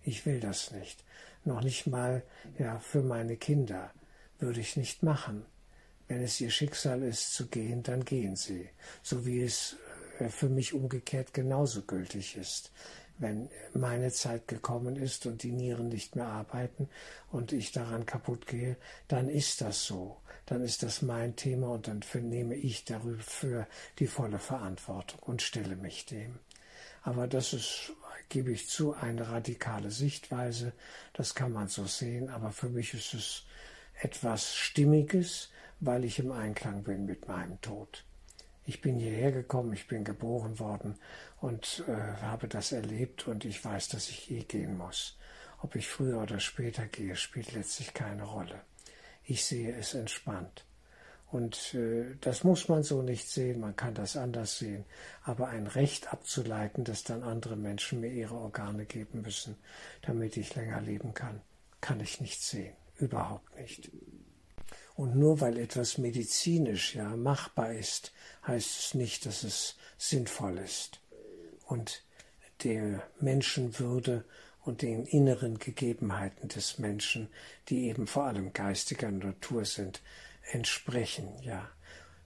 Ich 0.03 0.27
will 0.27 0.41
das 0.41 0.71
nicht. 0.71 1.05
Noch 1.45 1.63
nicht 1.63 1.87
mal, 1.87 2.23
ja, 2.59 2.79
für 2.79 3.03
meine 3.03 3.37
Kinder 3.37 3.93
würde 4.39 4.61
ich 4.61 4.77
nicht 4.77 5.03
machen. 5.03 5.47
Wenn 6.07 6.23
es 6.23 6.41
ihr 6.41 6.51
Schicksal 6.51 7.03
ist 7.03 7.35
zu 7.35 7.49
gehen, 7.49 7.83
dann 7.83 8.05
gehen 8.05 8.37
sie, 8.37 8.69
so 9.03 9.27
wie 9.27 9.43
es 9.43 9.77
äh, 10.19 10.29
für 10.29 10.49
mich 10.49 10.75
umgekehrt 10.75 11.35
genauso 11.35 11.83
gültig 11.83 12.37
ist 12.37 12.71
wenn 13.19 13.49
meine 13.73 14.13
Zeit 14.13 14.49
gekommen 14.49 14.97
ist 14.97 15.27
und 15.27 15.43
die 15.43 15.53
Nieren 15.53 15.89
nicht 15.89 16.17
mehr 16.17 16.27
arbeiten 16.27 16.89
und 17.31 17.53
ich 17.53 17.73
daran 17.73 18.07
kaputt 18.07 18.47
gehe, 18.47 18.77
dann 19.09 19.29
ist 19.29 19.61
das 19.61 19.85
so. 19.85 20.19
Dann 20.47 20.63
ist 20.63 20.83
das 20.83 21.03
mein 21.03 21.35
Thema 21.35 21.69
und 21.71 21.89
dann 21.89 22.03
nehme 22.15 22.55
ich 22.55 22.85
dafür 22.85 23.67
die 23.99 24.07
volle 24.07 24.39
Verantwortung 24.39 25.21
und 25.21 25.43
stelle 25.43 25.77
mich 25.77 26.07
dem. 26.07 26.39
Aber 27.03 27.27
das 27.27 27.53
ist, 27.53 27.93
gebe 28.29 28.53
ich 28.53 28.69
zu, 28.69 28.93
eine 28.93 29.29
radikale 29.29 29.91
Sichtweise. 29.91 30.73
Das 31.15 31.35
kann 31.35 31.53
man 31.53 31.69
so 31.69 31.85
sehen. 31.85 32.31
Aber 32.31 32.51
für 32.51 32.69
mich 32.69 32.95
ist 32.95 33.15
es 33.15 33.45
etwas 34.01 34.55
Stimmiges, 34.55 35.51
weil 35.81 36.05
ich 36.05 36.19
im 36.19 36.33
Einklang 36.33 36.83
bin 36.83 37.07
mit 37.07 37.29
meinem 37.29 37.61
Tod. 37.61 38.05
Ich 38.67 38.81
bin 38.81 38.99
hierher 38.99 39.31
gekommen, 39.31 39.73
ich 39.73 39.87
bin 39.87 40.03
geboren 40.03 40.59
worden 40.59 40.99
und 41.41 41.85
äh, 41.87 41.93
habe 42.23 42.49
das 42.49 42.73
erlebt 42.73 43.29
und 43.29 43.45
ich 43.45 43.65
weiß, 43.65 43.89
dass 43.89 44.09
ich 44.09 44.29
eh 44.31 44.43
gehen 44.43 44.77
muss. 44.77 45.17
Ob 45.63 45.77
ich 45.77 45.89
früher 45.89 46.21
oder 46.21 46.41
später 46.41 46.87
gehe, 46.87 47.15
spielt 47.15 47.53
letztlich 47.53 47.95
keine 47.95 48.25
Rolle. 48.25 48.61
Ich 49.25 49.45
sehe 49.45 49.73
es 49.75 49.95
entspannt. 49.95 50.65
Und 51.31 51.75
äh, 51.75 52.17
das 52.21 52.43
muss 52.45 52.69
man 52.69 52.83
so 52.83 53.03
nicht 53.03 53.29
sehen, 53.29 53.61
man 53.61 53.77
kann 53.77 53.95
das 53.95 54.17
anders 54.17 54.59
sehen. 54.59 54.85
Aber 55.23 55.49
ein 55.49 55.69
Recht 55.69 56.13
abzuleiten, 56.13 56.85
dass 56.85 57.05
dann 57.05 57.23
andere 57.23 57.57
Menschen 57.57 58.01
mir 58.01 58.11
ihre 58.11 58.35
Organe 58.35 58.85
geben 58.85 59.23
müssen, 59.23 59.57
damit 60.03 60.37
ich 60.37 60.55
länger 60.57 60.81
leben 60.81 61.15
kann, 61.15 61.41
kann 61.81 62.01
ich 62.01 62.21
nicht 62.21 62.43
sehen. 62.43 62.75
Überhaupt 62.97 63.57
nicht. 63.57 63.91
Und 64.97 65.15
nur 65.15 65.41
weil 65.41 65.59
etwas 65.59 65.99
medizinisch 65.99 66.95
ja 66.95 67.17
machbar 67.17 67.73
ist, 67.73 68.13
heißt 68.47 68.79
es 68.79 68.95
nicht, 68.95 69.27
dass 69.27 69.45
es 69.45 69.77
sinnvoll 69.99 70.59
ist. 70.59 71.01
Und 71.67 72.03
der 72.65 73.03
Menschenwürde 73.21 74.25
und 74.63 74.81
den 74.81 75.05
inneren 75.05 75.59
Gegebenheiten 75.59 76.49
des 76.49 76.79
Menschen, 76.79 77.29
die 77.69 77.89
eben 77.89 78.07
vor 78.07 78.25
allem 78.25 78.55
geistiger 78.55 79.11
Natur 79.11 79.65
sind, 79.65 80.03
entsprechen, 80.51 81.29
ja. 81.43 81.71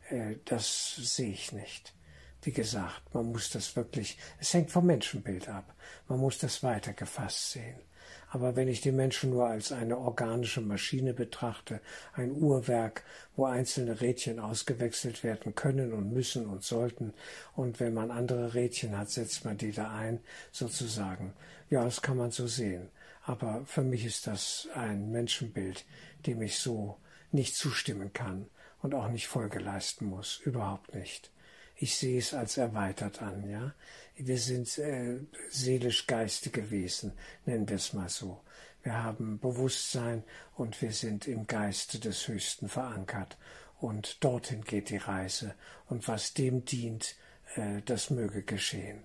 Äh, 0.09 0.37
das 0.45 0.95
sehe 0.97 1.33
ich 1.33 1.53
nicht. 1.53 1.95
Wie 2.43 2.53
gesagt, 2.53 3.13
man 3.13 3.33
muss 3.33 3.51
das 3.51 3.77
wirklich, 3.77 4.17
es 4.39 4.55
hängt 4.55 4.71
vom 4.71 4.87
Menschenbild 4.87 5.49
ab. 5.49 5.75
Man 6.09 6.21
muss 6.21 6.39
das 6.39 6.63
weiter 6.63 6.93
gefasst 6.93 7.51
sehen. 7.51 7.81
Aber 8.31 8.55
wenn 8.55 8.69
ich 8.69 8.81
die 8.81 8.93
Menschen 8.93 9.31
nur 9.31 9.47
als 9.47 9.73
eine 9.73 9.99
organische 9.99 10.61
Maschine 10.61 11.13
betrachte, 11.13 11.81
ein 12.13 12.31
Uhrwerk, 12.31 13.03
wo 13.35 13.45
einzelne 13.45 14.01
Rädchen 14.01 14.39
ausgewechselt 14.39 15.25
werden 15.25 15.57
können 15.57 15.93
und 15.93 16.13
müssen 16.13 16.47
und 16.47 16.63
sollten, 16.63 17.13
und 17.57 17.81
wenn 17.81 17.93
man 17.93 18.13
andere 18.13 18.55
Rädchen 18.55 18.97
hat, 18.97 19.11
setzt 19.11 19.45
man 19.45 19.59
die 19.59 19.73
da 19.73 19.91
ein, 19.91 20.21
sozusagen. 20.53 21.35
Ja, 21.71 21.85
das 21.85 22.03
kann 22.03 22.17
man 22.17 22.31
so 22.31 22.47
sehen. 22.47 22.89
Aber 23.25 23.63
für 23.67 23.83
mich 23.83 24.05
ist 24.05 24.29
das 24.29 24.69
ein 24.75 25.11
Menschenbild, 25.11 25.85
dem 26.27 26.41
ich 26.43 26.59
so 26.59 26.99
nicht 27.33 27.57
zustimmen 27.57 28.13
kann 28.13 28.47
und 28.81 28.95
auch 28.95 29.09
nicht 29.09 29.27
Folge 29.27 29.59
leisten 29.59 30.07
muss. 30.07 30.39
Überhaupt 30.39 30.95
nicht. 30.95 31.31
Ich 31.77 31.97
sehe 31.97 32.19
es 32.19 32.35
als 32.35 32.59
erweitert 32.59 33.23
an, 33.23 33.49
ja. 33.49 33.75
Wir 34.23 34.37
sind 34.37 34.77
äh, 34.77 35.19
seelisch-geistige 35.49 36.71
Wesen, 36.71 37.13
nennen 37.47 37.67
wir 37.67 37.77
es 37.77 37.95
mal 37.95 38.11
so. 38.11 38.43
Wir 38.83 39.03
haben 39.03 39.41
Bewusstsein 39.41 40.25
und 40.57 40.81
wir 40.83 40.93
sind 40.93 41.27
im 41.27 41.47
Geiste 41.47 41.99
des 41.99 42.29
Höchsten 42.29 42.69
verankert. 42.69 43.39
Und 43.79 44.23
dorthin 44.23 44.61
geht 44.63 44.91
die 44.91 44.99
Reise. 44.99 45.55
Und 45.87 46.07
was 46.07 46.35
dem 46.35 46.67
dient, 46.67 47.17
äh, 47.55 47.81
das 47.87 48.11
möge 48.11 48.43
geschehen. 48.43 49.05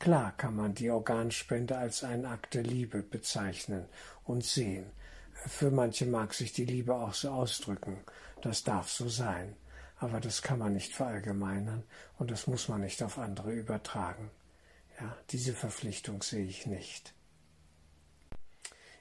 Klar 0.00 0.36
kann 0.36 0.56
man 0.56 0.74
die 0.74 0.90
Organspende 0.90 1.78
als 1.78 2.02
einen 2.02 2.24
Akt 2.24 2.54
der 2.54 2.64
Liebe 2.64 3.04
bezeichnen 3.04 3.86
und 4.24 4.44
sehen. 4.44 4.90
Für 5.34 5.70
manche 5.70 6.06
mag 6.06 6.34
sich 6.34 6.52
die 6.52 6.64
Liebe 6.64 6.96
auch 6.96 7.14
so 7.14 7.30
ausdrücken. 7.30 7.98
Das 8.42 8.64
darf 8.64 8.90
so 8.90 9.08
sein. 9.08 9.54
Aber 9.98 10.18
das 10.18 10.42
kann 10.42 10.58
man 10.58 10.72
nicht 10.72 10.94
verallgemeinern 10.94 11.84
und 12.18 12.32
das 12.32 12.48
muss 12.48 12.68
man 12.68 12.80
nicht 12.80 13.04
auf 13.04 13.18
andere 13.18 13.52
übertragen. 13.52 14.32
Ja, 15.00 15.16
diese 15.30 15.52
Verpflichtung 15.52 16.22
sehe 16.22 16.44
ich 16.44 16.66
nicht. 16.66 17.14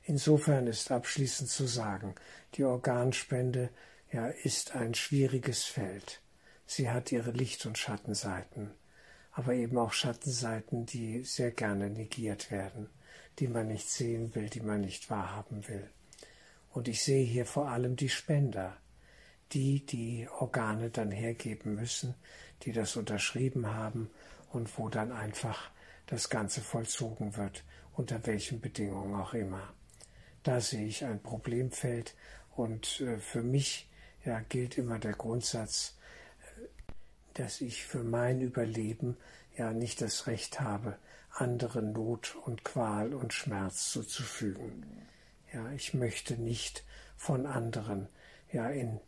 Insofern 0.03 0.67
ist 0.67 0.91
abschließend 0.91 1.49
zu 1.49 1.65
sagen, 1.65 2.15
die 2.53 2.63
Organspende 2.63 3.69
ja, 4.11 4.27
ist 4.27 4.75
ein 4.75 4.93
schwieriges 4.93 5.65
Feld. 5.65 6.21
Sie 6.65 6.89
hat 6.89 7.11
ihre 7.11 7.31
Licht- 7.31 7.65
und 7.65 7.77
Schattenseiten, 7.77 8.71
aber 9.31 9.53
eben 9.53 9.77
auch 9.77 9.91
Schattenseiten, 9.91 10.85
die 10.85 11.23
sehr 11.23 11.51
gerne 11.51 11.89
negiert 11.89 12.51
werden, 12.51 12.89
die 13.39 13.47
man 13.47 13.67
nicht 13.67 13.89
sehen 13.89 14.33
will, 14.35 14.49
die 14.49 14.61
man 14.61 14.81
nicht 14.81 15.09
wahrhaben 15.09 15.67
will. 15.67 15.89
Und 16.69 16.87
ich 16.87 17.03
sehe 17.03 17.25
hier 17.25 17.45
vor 17.45 17.69
allem 17.69 17.95
die 17.95 18.09
Spender, 18.09 18.77
die 19.51 19.85
die 19.85 20.27
Organe 20.39 20.89
dann 20.89 21.11
hergeben 21.11 21.75
müssen, 21.75 22.15
die 22.63 22.71
das 22.71 22.95
unterschrieben 22.95 23.67
haben 23.73 24.09
und 24.51 24.77
wo 24.77 24.89
dann 24.89 25.11
einfach 25.11 25.71
das 26.07 26.29
Ganze 26.29 26.61
vollzogen 26.61 27.37
wird, 27.37 27.63
unter 27.93 28.25
welchen 28.25 28.59
Bedingungen 28.59 29.15
auch 29.15 29.33
immer. 29.33 29.73
Da 30.43 30.59
sehe 30.61 30.85
ich 30.85 31.05
ein 31.05 31.21
Problemfeld 31.21 32.15
und 32.55 33.01
äh, 33.01 33.19
für 33.19 33.43
mich 33.43 33.89
ja, 34.25 34.39
gilt 34.39 34.77
immer 34.77 34.99
der 34.99 35.13
Grundsatz, 35.13 35.97
äh, 36.41 36.61
dass 37.33 37.61
ich 37.61 37.85
für 37.85 38.03
mein 38.03 38.41
Überleben 38.41 39.17
ja 39.55 39.71
nicht 39.71 40.01
das 40.01 40.27
Recht 40.27 40.59
habe, 40.59 40.97
anderen 41.31 41.91
Not 41.91 42.35
und 42.45 42.63
Qual 42.63 43.13
und 43.13 43.33
Schmerz 43.33 43.91
zuzufügen. 43.91 44.85
Ja, 45.53 45.71
ich 45.71 45.93
möchte 45.93 46.35
nicht 46.35 46.83
von 47.15 47.45
anderen 47.45 48.09
ja 48.51 48.69
in 48.69 48.99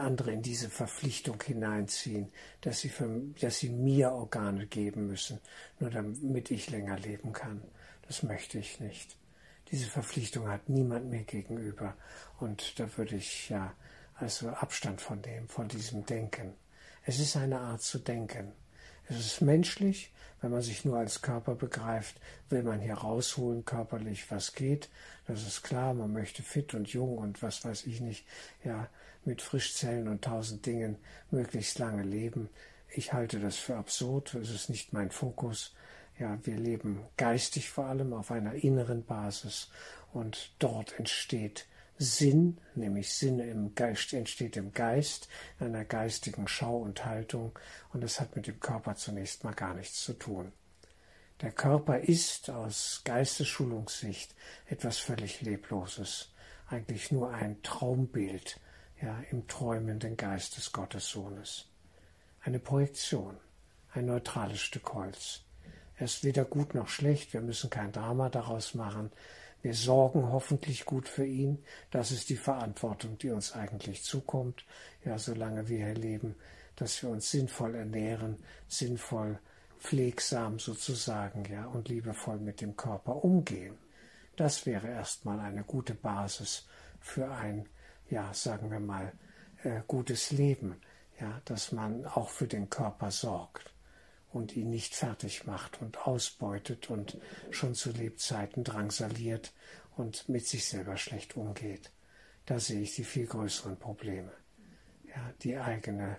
andere 0.00 0.32
in 0.32 0.42
diese 0.42 0.68
Verpflichtung 0.68 1.42
hineinziehen, 1.42 2.32
dass 2.60 2.80
sie, 2.80 2.88
für, 2.88 3.08
dass 3.40 3.58
sie 3.58 3.70
mir 3.70 4.12
Organe 4.12 4.66
geben 4.66 5.06
müssen, 5.06 5.40
nur 5.78 5.90
damit 5.90 6.50
ich 6.50 6.70
länger 6.70 6.98
leben 6.98 7.32
kann. 7.32 7.62
Das 8.06 8.22
möchte 8.22 8.58
ich 8.58 8.80
nicht. 8.80 9.16
Diese 9.70 9.86
Verpflichtung 9.86 10.48
hat 10.48 10.68
niemand 10.68 11.10
mir 11.10 11.22
gegenüber 11.22 11.94
und 12.40 12.78
da 12.80 12.88
würde 12.96 13.16
ich 13.16 13.48
ja 13.48 13.72
also 14.16 14.48
Abstand 14.48 15.00
von 15.00 15.22
dem, 15.22 15.48
von 15.48 15.68
diesem 15.68 16.04
Denken. 16.04 16.54
Es 17.04 17.20
ist 17.20 17.36
eine 17.36 17.60
Art 17.60 17.80
zu 17.80 17.98
denken. 17.98 18.52
Es 19.08 19.18
ist 19.18 19.40
menschlich, 19.40 20.12
wenn 20.40 20.50
man 20.50 20.62
sich 20.62 20.84
nur 20.84 20.98
als 20.98 21.22
Körper 21.22 21.54
begreift, 21.54 22.20
will 22.48 22.62
man 22.62 22.80
hier 22.80 22.94
rausholen 22.94 23.64
körperlich, 23.64 24.30
was 24.30 24.54
geht. 24.54 24.88
Das 25.26 25.46
ist 25.46 25.62
klar, 25.62 25.94
man 25.94 26.12
möchte 26.12 26.42
fit 26.42 26.74
und 26.74 26.88
jung 26.88 27.18
und 27.18 27.42
was 27.42 27.64
weiß 27.64 27.86
ich 27.86 28.00
nicht, 28.00 28.26
ja, 28.64 28.88
mit 29.24 29.42
Frischzellen 29.42 30.08
und 30.08 30.22
tausend 30.22 30.66
Dingen 30.66 30.96
möglichst 31.30 31.78
lange 31.78 32.02
leben. 32.02 32.48
Ich 32.88 33.12
halte 33.12 33.38
das 33.38 33.56
für 33.56 33.76
absurd, 33.76 34.34
es 34.34 34.50
ist 34.50 34.70
nicht 34.70 34.92
mein 34.92 35.10
Fokus. 35.10 35.74
Ja, 36.18 36.38
wir 36.44 36.56
leben 36.56 37.04
geistig 37.16 37.70
vor 37.70 37.86
allem 37.86 38.12
auf 38.12 38.30
einer 38.30 38.54
inneren 38.54 39.04
Basis 39.04 39.70
und 40.12 40.52
dort 40.58 40.98
entsteht 40.98 41.66
Sinn, 41.98 42.58
nämlich 42.74 43.12
Sinn 43.12 43.40
im 43.40 43.74
Geist, 43.74 44.14
entsteht 44.14 44.56
im 44.56 44.72
Geist, 44.72 45.28
in 45.58 45.66
einer 45.66 45.84
geistigen 45.84 46.48
Schau 46.48 46.78
und 46.78 47.04
Haltung 47.04 47.58
und 47.92 48.02
das 48.02 48.20
hat 48.20 48.36
mit 48.36 48.46
dem 48.46 48.58
Körper 48.58 48.96
zunächst 48.96 49.44
mal 49.44 49.54
gar 49.54 49.74
nichts 49.74 50.02
zu 50.02 50.14
tun. 50.14 50.52
Der 51.42 51.52
Körper 51.52 52.00
ist 52.00 52.50
aus 52.50 53.02
Geistesschulungssicht 53.04 54.34
etwas 54.66 54.98
völlig 54.98 55.40
Lebloses, 55.42 56.32
eigentlich 56.68 57.12
nur 57.12 57.32
ein 57.32 57.62
Traumbild 57.62 58.58
ja, 59.02 59.22
im 59.30 59.46
träumenden 59.48 60.16
Geist 60.16 60.56
des 60.56 60.72
Gottessohnes. 60.72 61.66
Eine 62.42 62.58
Projektion, 62.58 63.36
ein 63.92 64.06
neutrales 64.06 64.60
Stück 64.60 64.92
Holz. 64.94 65.42
Er 65.96 66.04
ist 66.04 66.24
weder 66.24 66.44
gut 66.44 66.74
noch 66.74 66.88
schlecht, 66.88 67.32
wir 67.32 67.40
müssen 67.40 67.70
kein 67.70 67.92
Drama 67.92 68.28
daraus 68.28 68.74
machen, 68.74 69.10
wir 69.62 69.74
sorgen 69.74 70.32
hoffentlich 70.32 70.86
gut 70.86 71.06
für 71.06 71.26
ihn. 71.26 71.62
Das 71.90 72.12
ist 72.12 72.30
die 72.30 72.36
Verantwortung, 72.36 73.18
die 73.18 73.30
uns 73.30 73.52
eigentlich 73.52 74.02
zukommt, 74.02 74.64
ja, 75.04 75.18
solange 75.18 75.68
wir 75.68 75.84
hier 75.84 75.94
leben, 75.94 76.34
dass 76.76 77.02
wir 77.02 77.10
uns 77.10 77.30
sinnvoll 77.30 77.74
ernähren, 77.74 78.38
sinnvoll, 78.68 79.38
pflegsam 79.78 80.58
sozusagen, 80.58 81.44
ja, 81.50 81.66
und 81.66 81.88
liebevoll 81.88 82.38
mit 82.38 82.62
dem 82.62 82.76
Körper 82.76 83.22
umgehen. 83.22 83.76
Das 84.36 84.64
wäre 84.64 84.88
erstmal 84.88 85.40
eine 85.40 85.64
gute 85.64 85.94
Basis 85.94 86.66
für 87.00 87.30
ein, 87.30 87.68
ja, 88.10 88.32
sagen 88.34 88.70
wir 88.70 88.80
mal, 88.80 89.12
äh, 89.62 89.80
gutes 89.86 90.30
Leben, 90.30 90.80
ja, 91.20 91.40
dass 91.44 91.72
man 91.72 92.06
auch 92.06 92.28
für 92.28 92.46
den 92.46 92.68
Körper 92.68 93.10
sorgt 93.10 93.72
und 94.32 94.56
ihn 94.56 94.70
nicht 94.70 94.94
fertig 94.94 95.46
macht 95.46 95.80
und 95.80 96.06
ausbeutet 96.06 96.90
und 96.90 97.18
schon 97.50 97.74
zu 97.74 97.90
Lebzeiten 97.90 98.64
drangsaliert 98.64 99.52
und 99.96 100.28
mit 100.28 100.46
sich 100.46 100.66
selber 100.66 100.96
schlecht 100.96 101.36
umgeht. 101.36 101.90
Da 102.46 102.58
sehe 102.58 102.80
ich 102.80 102.94
die 102.94 103.04
viel 103.04 103.26
größeren 103.26 103.76
Probleme. 103.76 104.32
Ja, 105.04 105.32
die 105.42 105.56
eigene 105.56 106.18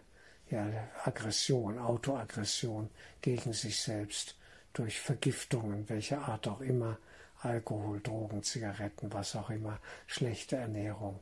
ja, 0.50 0.70
Aggression, 1.04 1.80
Autoaggression 1.80 2.90
gegen 3.22 3.54
sich 3.54 3.82
selbst 3.82 4.38
durch 4.74 5.00
Vergiftungen, 5.00 5.90
welcher 5.90 6.28
Art 6.28 6.48
auch 6.48 6.62
immer, 6.62 6.98
Alkohol, 7.40 8.02
Drogen, 8.02 8.44
Zigaretten, 8.44 9.12
was 9.12 9.36
auch 9.36 9.50
immer, 9.50 9.80
schlechte 10.06 10.58
Ernährung. 10.58 11.20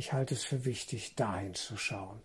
Ich 0.00 0.14
halte 0.14 0.32
es 0.32 0.44
für 0.44 0.64
wichtig, 0.64 1.14
dahin 1.14 1.54
zu 1.54 1.76
schauen 1.76 2.22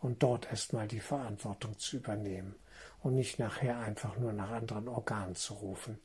und 0.00 0.22
dort 0.22 0.48
erstmal 0.48 0.88
die 0.88 0.98
Verantwortung 0.98 1.78
zu 1.78 1.98
übernehmen 1.98 2.54
und 3.02 3.12
nicht 3.12 3.38
nachher 3.38 3.80
einfach 3.80 4.16
nur 4.16 4.32
nach 4.32 4.48
anderen 4.48 4.88
Organen 4.88 5.34
zu 5.34 5.52
rufen. 5.52 5.98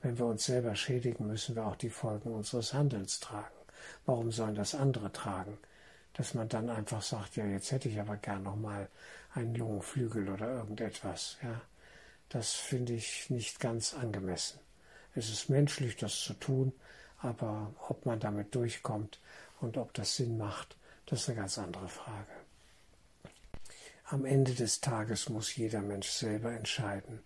Wenn 0.00 0.16
wir 0.16 0.24
uns 0.24 0.46
selber 0.46 0.74
schädigen, 0.74 1.26
müssen 1.26 1.56
wir 1.56 1.66
auch 1.66 1.76
die 1.76 1.90
Folgen 1.90 2.32
unseres 2.32 2.72
Handelns 2.72 3.20
tragen. 3.20 3.54
Warum 4.06 4.32
sollen 4.32 4.54
das 4.54 4.74
andere 4.74 5.12
tragen? 5.12 5.58
Dass 6.14 6.32
man 6.32 6.48
dann 6.48 6.70
einfach 6.70 7.02
sagt, 7.02 7.36
ja, 7.36 7.44
jetzt 7.44 7.70
hätte 7.70 7.90
ich 7.90 8.00
aber 8.00 8.16
gern 8.16 8.44
noch 8.44 8.56
mal 8.56 8.88
einen 9.34 9.54
Lungenflügel 9.56 10.26
oder 10.30 10.50
irgendetwas, 10.54 11.36
ja. 11.42 11.60
Das 12.30 12.54
finde 12.54 12.94
ich 12.94 13.28
nicht 13.28 13.60
ganz 13.60 13.92
angemessen. 13.92 14.58
Es 15.14 15.28
ist 15.28 15.50
menschlich, 15.50 15.98
das 15.98 16.18
zu 16.18 16.32
tun, 16.32 16.72
aber 17.18 17.74
ob 17.88 18.06
man 18.06 18.20
damit 18.20 18.54
durchkommt 18.54 19.20
und 19.60 19.76
ob 19.76 19.92
das 19.94 20.16
Sinn 20.16 20.36
macht, 20.36 20.76
das 21.06 21.22
ist 21.22 21.28
eine 21.28 21.38
ganz 21.38 21.58
andere 21.58 21.88
Frage. 21.88 22.32
Am 24.04 24.24
Ende 24.24 24.54
des 24.54 24.80
Tages 24.80 25.28
muss 25.28 25.56
jeder 25.56 25.82
Mensch 25.82 26.08
selber 26.08 26.52
entscheiden, 26.52 27.20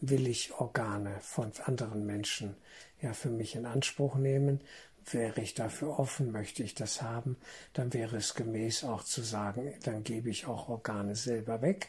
will 0.00 0.28
ich 0.28 0.52
Organe 0.52 1.18
von 1.20 1.52
anderen 1.64 2.06
Menschen 2.06 2.56
ja 3.02 3.12
für 3.12 3.30
mich 3.30 3.54
in 3.54 3.66
Anspruch 3.66 4.14
nehmen, 4.14 4.60
wäre 5.10 5.40
ich 5.40 5.54
dafür 5.54 5.98
offen, 5.98 6.30
möchte 6.30 6.62
ich 6.62 6.74
das 6.74 7.02
haben, 7.02 7.36
dann 7.72 7.92
wäre 7.92 8.16
es 8.16 8.34
gemäß 8.34 8.84
auch 8.84 9.02
zu 9.02 9.22
sagen, 9.22 9.74
dann 9.82 10.04
gebe 10.04 10.30
ich 10.30 10.46
auch 10.46 10.68
Organe 10.68 11.16
selber 11.16 11.62
weg 11.62 11.88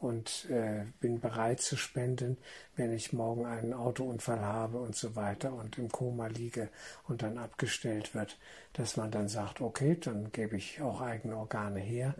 und 0.00 0.48
äh, 0.50 0.86
bin 1.00 1.20
bereit 1.20 1.60
zu 1.60 1.76
spenden, 1.76 2.38
wenn 2.74 2.92
ich 2.92 3.12
morgen 3.12 3.44
einen 3.44 3.74
Autounfall 3.74 4.40
habe 4.40 4.78
und 4.78 4.96
so 4.96 5.14
weiter 5.14 5.52
und 5.52 5.76
im 5.78 5.90
Koma 5.90 6.26
liege 6.26 6.70
und 7.06 7.22
dann 7.22 7.36
abgestellt 7.36 8.14
wird, 8.14 8.38
dass 8.72 8.96
man 8.96 9.10
dann 9.10 9.28
sagt, 9.28 9.60
okay, 9.60 9.96
dann 10.00 10.32
gebe 10.32 10.56
ich 10.56 10.80
auch 10.80 11.02
eigene 11.02 11.36
Organe 11.36 11.80
her. 11.80 12.14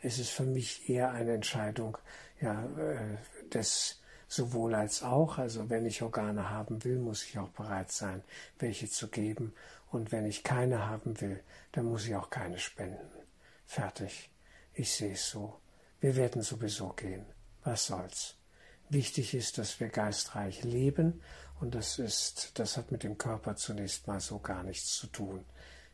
Es 0.00 0.18
ist 0.18 0.30
für 0.30 0.44
mich 0.44 0.88
eher 0.88 1.10
eine 1.10 1.34
Entscheidung 1.34 1.98
ja, 2.40 2.64
äh, 2.78 3.48
des 3.48 4.00
sowohl 4.28 4.74
als 4.74 5.02
auch. 5.02 5.38
Also 5.38 5.68
wenn 5.70 5.86
ich 5.86 6.02
Organe 6.02 6.50
haben 6.50 6.84
will, 6.84 6.98
muss 6.98 7.24
ich 7.24 7.38
auch 7.38 7.50
bereit 7.50 7.90
sein, 7.90 8.22
welche 8.58 8.88
zu 8.88 9.08
geben. 9.08 9.52
Und 9.90 10.12
wenn 10.12 10.26
ich 10.26 10.44
keine 10.44 10.86
haben 10.86 11.20
will, 11.20 11.40
dann 11.72 11.86
muss 11.86 12.06
ich 12.06 12.14
auch 12.14 12.30
keine 12.30 12.58
spenden. 12.58 13.10
Fertig. 13.66 14.30
Ich 14.72 14.92
sehe 14.92 15.12
es 15.12 15.30
so. 15.30 15.58
Wir 16.04 16.16
werden 16.16 16.42
sowieso 16.42 16.90
gehen. 16.90 17.24
Was 17.62 17.86
soll's? 17.86 18.34
Wichtig 18.90 19.32
ist, 19.32 19.56
dass 19.56 19.80
wir 19.80 19.88
geistreich 19.88 20.62
leben 20.62 21.22
und 21.60 21.74
das 21.74 21.98
ist, 21.98 22.58
das 22.58 22.76
hat 22.76 22.92
mit 22.92 23.04
dem 23.04 23.16
Körper 23.16 23.56
zunächst 23.56 24.06
mal 24.06 24.20
so 24.20 24.38
gar 24.38 24.64
nichts 24.64 24.98
zu 24.98 25.06
tun. 25.06 25.46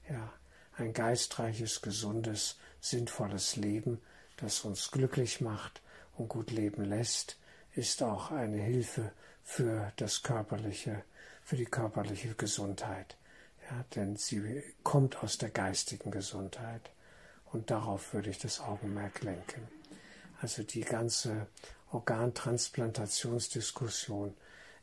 Ja, 0.08 0.32
ein 0.72 0.94
geistreiches, 0.94 1.80
gesundes, 1.80 2.58
sinnvolles 2.80 3.54
Leben, 3.54 4.02
das 4.38 4.64
uns 4.64 4.90
glücklich 4.90 5.40
macht 5.40 5.80
und 6.16 6.26
gut 6.26 6.50
leben 6.50 6.84
lässt, 6.84 7.38
ist 7.76 8.02
auch 8.02 8.32
eine 8.32 8.60
Hilfe 8.60 9.12
für 9.44 9.92
das 9.94 10.24
körperliche, 10.24 11.04
für 11.44 11.54
die 11.54 11.66
körperliche 11.66 12.34
Gesundheit. 12.34 13.16
Ja, 13.70 13.84
denn 13.94 14.16
sie 14.16 14.64
kommt 14.82 15.22
aus 15.22 15.38
der 15.38 15.50
geistigen 15.50 16.10
Gesundheit. 16.10 16.90
Und 17.52 17.70
darauf 17.70 18.12
würde 18.12 18.30
ich 18.30 18.38
das 18.38 18.58
Augenmerk 18.58 19.22
lenken. 19.22 19.79
Also 20.40 20.62
die 20.62 20.82
ganze 20.82 21.48
Organtransplantationsdiskussion 21.92 24.34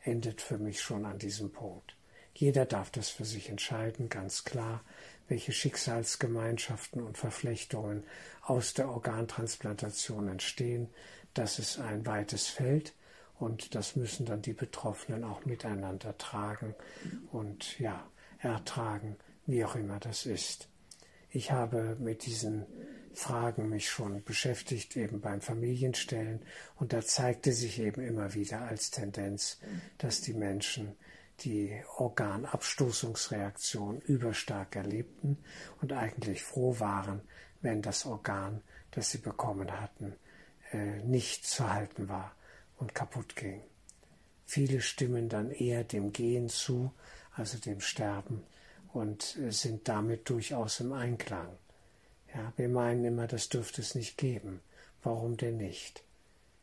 endet 0.02 0.40
für 0.40 0.58
mich 0.58 0.80
schon 0.80 1.04
an 1.04 1.18
diesem 1.18 1.50
Punkt. 1.50 1.96
Jeder 2.34 2.66
darf 2.66 2.90
das 2.90 3.10
für 3.10 3.24
sich 3.24 3.48
entscheiden, 3.48 4.08
ganz 4.08 4.44
klar, 4.44 4.84
welche 5.26 5.50
Schicksalsgemeinschaften 5.52 7.02
und 7.02 7.18
Verflechtungen 7.18 8.04
aus 8.42 8.74
der 8.74 8.88
Organtransplantation 8.88 10.28
entstehen. 10.28 10.88
Das 11.34 11.58
ist 11.58 11.80
ein 11.80 12.06
weites 12.06 12.46
Feld 12.46 12.94
und 13.38 13.74
das 13.74 13.96
müssen 13.96 14.24
dann 14.24 14.42
die 14.42 14.52
Betroffenen 14.52 15.24
auch 15.24 15.44
miteinander 15.44 16.16
tragen 16.16 16.76
und 17.32 17.80
ja, 17.80 18.08
ertragen, 18.38 19.16
wie 19.46 19.64
auch 19.64 19.74
immer 19.74 19.98
das 19.98 20.24
ist. 20.24 20.68
Ich 21.30 21.50
habe 21.50 21.96
mit 21.98 22.24
diesen 22.24 22.64
Fragen 23.14 23.68
mich 23.68 23.90
schon 23.90 24.24
beschäftigt, 24.24 24.96
eben 24.96 25.20
beim 25.20 25.40
Familienstellen. 25.40 26.42
Und 26.76 26.92
da 26.92 27.02
zeigte 27.02 27.52
sich 27.52 27.80
eben 27.80 28.02
immer 28.02 28.34
wieder 28.34 28.62
als 28.62 28.90
Tendenz, 28.90 29.58
dass 29.98 30.20
die 30.20 30.34
Menschen 30.34 30.96
die 31.40 31.80
Organabstoßungsreaktion 31.96 34.00
überstark 34.00 34.76
erlebten 34.76 35.38
und 35.80 35.92
eigentlich 35.92 36.42
froh 36.42 36.80
waren, 36.80 37.20
wenn 37.60 37.82
das 37.82 38.06
Organ, 38.06 38.62
das 38.90 39.10
sie 39.10 39.18
bekommen 39.18 39.80
hatten, 39.80 40.14
äh, 40.72 41.02
nicht 41.02 41.46
zu 41.46 41.72
halten 41.72 42.08
war 42.08 42.34
und 42.76 42.94
kaputt 42.94 43.36
ging. 43.36 43.60
Viele 44.44 44.80
stimmen 44.80 45.28
dann 45.28 45.50
eher 45.50 45.84
dem 45.84 46.12
Gehen 46.12 46.48
zu, 46.48 46.92
also 47.34 47.58
dem 47.58 47.80
Sterben, 47.80 48.42
und 48.92 49.36
äh, 49.36 49.52
sind 49.52 49.88
damit 49.88 50.28
durchaus 50.30 50.80
im 50.80 50.92
Einklang. 50.92 51.48
Ja, 52.38 52.52
wir 52.56 52.68
meinen 52.68 53.04
immer, 53.04 53.26
das 53.26 53.48
dürfte 53.48 53.80
es 53.80 53.96
nicht 53.96 54.16
geben. 54.16 54.60
Warum 55.02 55.36
denn 55.36 55.56
nicht? 55.56 56.04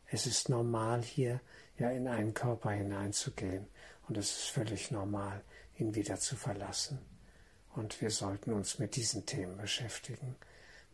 Es 0.06 0.26
ist 0.26 0.48
normal, 0.48 1.02
hier 1.02 1.42
ja 1.78 1.90
in 1.92 2.08
einen 2.08 2.34
Körper 2.34 2.72
hineinzugehen 2.72 3.68
und 4.08 4.16
es 4.16 4.38
ist 4.38 4.50
völlig 4.52 4.92
normal, 4.92 5.44
ihn 5.78 5.94
wieder 5.94 6.18
zu 6.18 6.38
verlassen. 6.38 7.00
Und 7.74 8.00
wir 8.00 8.10
sollten 8.10 8.54
uns 8.54 8.80
mit 8.80 8.96
diesen 8.96 9.26
Themen 9.26 9.58
beschäftigen. 9.58 10.38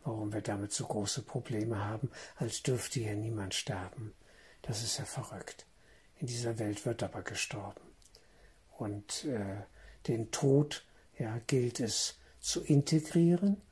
Warum 0.02 0.32
wir 0.32 0.40
damit 0.40 0.72
so 0.72 0.84
große 0.84 1.22
Probleme 1.22 1.84
haben, 1.84 2.10
als 2.34 2.64
dürfte 2.64 2.98
hier 2.98 3.14
niemand 3.14 3.54
sterben. 3.54 4.12
Das 4.62 4.82
ist 4.82 4.98
ja 4.98 5.04
verrückt. 5.04 5.64
In 6.18 6.26
dieser 6.26 6.58
Welt 6.58 6.84
wird 6.86 7.04
aber 7.04 7.22
gestorben. 7.22 7.82
Und 8.78 9.26
äh, 9.26 9.62
den 10.08 10.32
Tod 10.32 10.84
ja, 11.20 11.38
gilt 11.46 11.78
es 11.78 12.18
zu 12.40 12.64
integrieren 12.64 13.62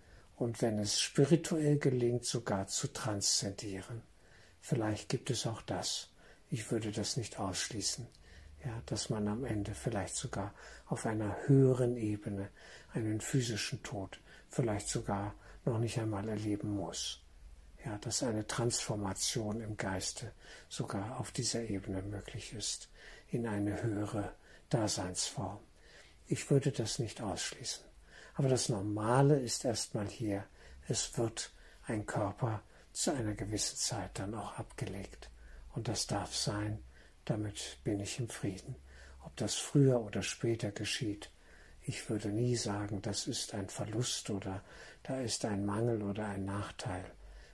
und 0.41 0.63
wenn 0.63 0.79
es 0.79 0.99
spirituell 0.99 1.79
gelingt, 1.79 2.25
sogar 2.25 2.67
zu 2.67 2.91
transzendieren. 2.91 4.01
Vielleicht 4.63 5.11
gibt 5.11 5.29
es 5.29 5.47
auch 5.47 5.61
das. 5.61 6.09
Ich 6.49 6.71
würde 6.71 6.93
das 6.93 7.19
nicht 7.19 7.39
ausschließen. 7.39 8.07
Ja, 8.65 8.83
dass 8.87 9.11
man 9.11 9.29
am 9.29 9.45
Ende 9.45 9.75
vielleicht 9.75 10.17
sogar 10.17 10.55
auf 10.87 11.05
einer 11.05 11.37
höheren 11.47 11.99
Ebene 11.99 12.49
einen 12.95 13.21
physischen 13.21 13.83
Tod 13.83 14.19
vielleicht 14.49 14.89
sogar 14.89 15.35
noch 15.67 15.79
nicht 15.79 15.99
einmal 15.99 16.27
erleben 16.27 16.75
muss. 16.75 17.21
Ja, 17.85 17.99
dass 17.99 18.23
eine 18.23 18.47
Transformation 18.47 19.61
im 19.61 19.77
Geiste 19.77 20.33
sogar 20.71 21.21
auf 21.21 21.33
dieser 21.33 21.69
Ebene 21.69 22.01
möglich 22.03 22.55
ist. 22.55 22.89
in 23.29 23.47
eine 23.47 23.83
höhere 23.83 24.35
Daseinsform. 24.71 25.61
Ich 26.27 26.51
würde 26.51 26.73
das 26.73 26.99
nicht 26.99 27.21
ausschließen. 27.21 27.90
Aber 28.35 28.49
das 28.49 28.69
Normale 28.69 29.39
ist 29.39 29.65
erstmal 29.65 30.09
hier, 30.09 30.45
es 30.89 31.17
wird 31.19 31.53
ein 31.87 32.07
Körper 32.07 32.63
zu 32.93 33.13
einer 33.13 33.35
gewissen 33.35 33.77
Zeit 33.77 34.19
dann 34.19 34.35
auch 34.35 34.59
abgelegt. 34.59 35.31
Und 35.75 35.89
das 35.89 36.07
darf 36.07 36.35
sein, 36.35 36.83
damit 37.25 37.79
bin 37.85 38.01
ich 38.01 38.19
im 38.19 38.29
Frieden. 38.29 38.77
Ob 39.25 39.37
das 39.37 39.55
früher 39.55 40.01
oder 40.01 40.23
später 40.23 40.71
geschieht, 40.71 41.31
ich 41.83 42.09
würde 42.11 42.29
nie 42.29 42.57
sagen, 42.57 43.03
das 43.03 43.27
ist 43.27 43.55
ein 43.55 43.69
Verlust 43.69 44.31
oder 44.31 44.63
da 45.03 45.21
ist 45.21 45.45
ein 45.45 45.65
Mangel 45.65 46.03
oder 46.03 46.27
ein 46.27 46.45
Nachteil. 46.45 47.05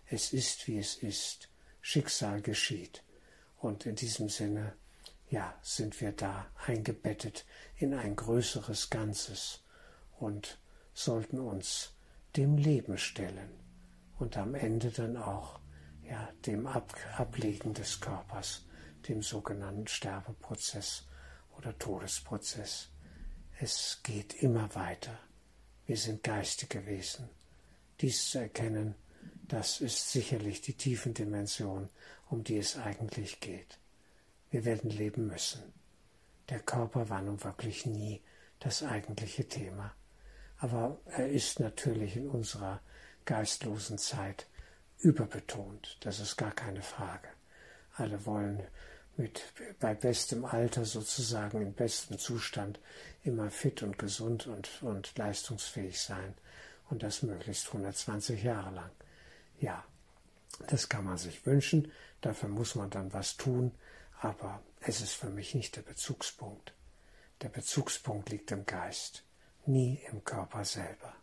Es 0.06 0.32
ist, 0.32 0.66
wie 0.66 0.78
es 0.78 0.96
ist. 0.96 1.48
Schicksal 1.80 2.42
geschieht. 2.42 3.02
Und 3.58 3.86
in 3.86 3.94
diesem 3.94 4.28
Sinne, 4.28 4.74
ja, 5.30 5.54
sind 5.62 6.00
wir 6.00 6.12
da 6.12 6.46
eingebettet 6.66 7.44
in 7.76 7.94
ein 7.94 8.16
größeres 8.16 8.90
Ganzes 8.90 9.60
und 10.18 10.58
sollten 10.96 11.38
uns 11.38 11.92
dem 12.36 12.56
Leben 12.56 12.96
stellen 12.96 13.50
und 14.18 14.38
am 14.38 14.54
Ende 14.54 14.90
dann 14.90 15.18
auch 15.18 15.60
ja, 16.02 16.32
dem 16.46 16.66
Ab 16.66 16.96
Ablegen 17.18 17.74
des 17.74 18.00
Körpers, 18.00 18.64
dem 19.06 19.20
sogenannten 19.22 19.86
Sterbeprozess 19.86 21.06
oder 21.58 21.78
Todesprozess. 21.78 22.88
Es 23.60 24.00
geht 24.02 24.42
immer 24.42 24.74
weiter. 24.74 25.18
Wir 25.84 25.98
sind 25.98 26.22
geistige 26.22 26.86
Wesen. 26.86 27.28
Dies 28.00 28.30
zu 28.30 28.38
erkennen, 28.38 28.94
das 29.48 29.82
ist 29.82 30.10
sicherlich 30.10 30.62
die 30.62 30.74
tiefen 30.74 31.12
Dimension, 31.12 31.90
um 32.30 32.42
die 32.42 32.56
es 32.56 32.76
eigentlich 32.76 33.40
geht. 33.40 33.78
Wir 34.50 34.64
werden 34.64 34.90
leben 34.90 35.26
müssen. 35.26 35.62
Der 36.48 36.60
Körper 36.60 37.10
war 37.10 37.20
nun 37.20 37.44
wirklich 37.44 37.84
nie 37.84 38.22
das 38.60 38.82
eigentliche 38.82 39.46
Thema, 39.46 39.94
aber 40.58 40.98
er 41.06 41.28
ist 41.28 41.60
natürlich 41.60 42.16
in 42.16 42.28
unserer 42.28 42.80
geistlosen 43.24 43.98
Zeit 43.98 44.46
überbetont, 44.98 45.98
das 46.00 46.20
ist 46.20 46.36
gar 46.36 46.52
keine 46.52 46.82
Frage. 46.82 47.28
Alle 47.94 48.24
wollen 48.26 48.62
mit 49.16 49.42
bei 49.80 49.94
bestem 49.94 50.44
Alter 50.44 50.84
sozusagen 50.84 51.62
in 51.62 51.72
bestem 51.72 52.18
Zustand 52.18 52.78
immer 53.22 53.50
fit 53.50 53.82
und 53.82 53.98
gesund 53.98 54.46
und, 54.46 54.82
und 54.82 55.16
leistungsfähig 55.16 56.00
sein 56.00 56.34
und 56.90 57.02
das 57.02 57.22
möglichst 57.22 57.68
120 57.68 58.42
Jahre 58.42 58.74
lang. 58.74 58.90
Ja, 59.58 59.84
das 60.68 60.88
kann 60.88 61.04
man 61.04 61.18
sich 61.18 61.44
wünschen, 61.46 61.90
dafür 62.20 62.48
muss 62.48 62.74
man 62.74 62.90
dann 62.90 63.12
was 63.12 63.36
tun, 63.36 63.72
aber 64.20 64.62
es 64.80 65.00
ist 65.00 65.12
für 65.12 65.30
mich 65.30 65.54
nicht 65.54 65.76
der 65.76 65.82
Bezugspunkt. 65.82 66.74
Der 67.42 67.48
Bezugspunkt 67.48 68.30
liegt 68.30 68.50
im 68.52 68.64
Geist, 68.64 69.25
nie 69.66 70.00
im 70.10 70.24
Körper 70.24 70.64
selber. 70.64 71.14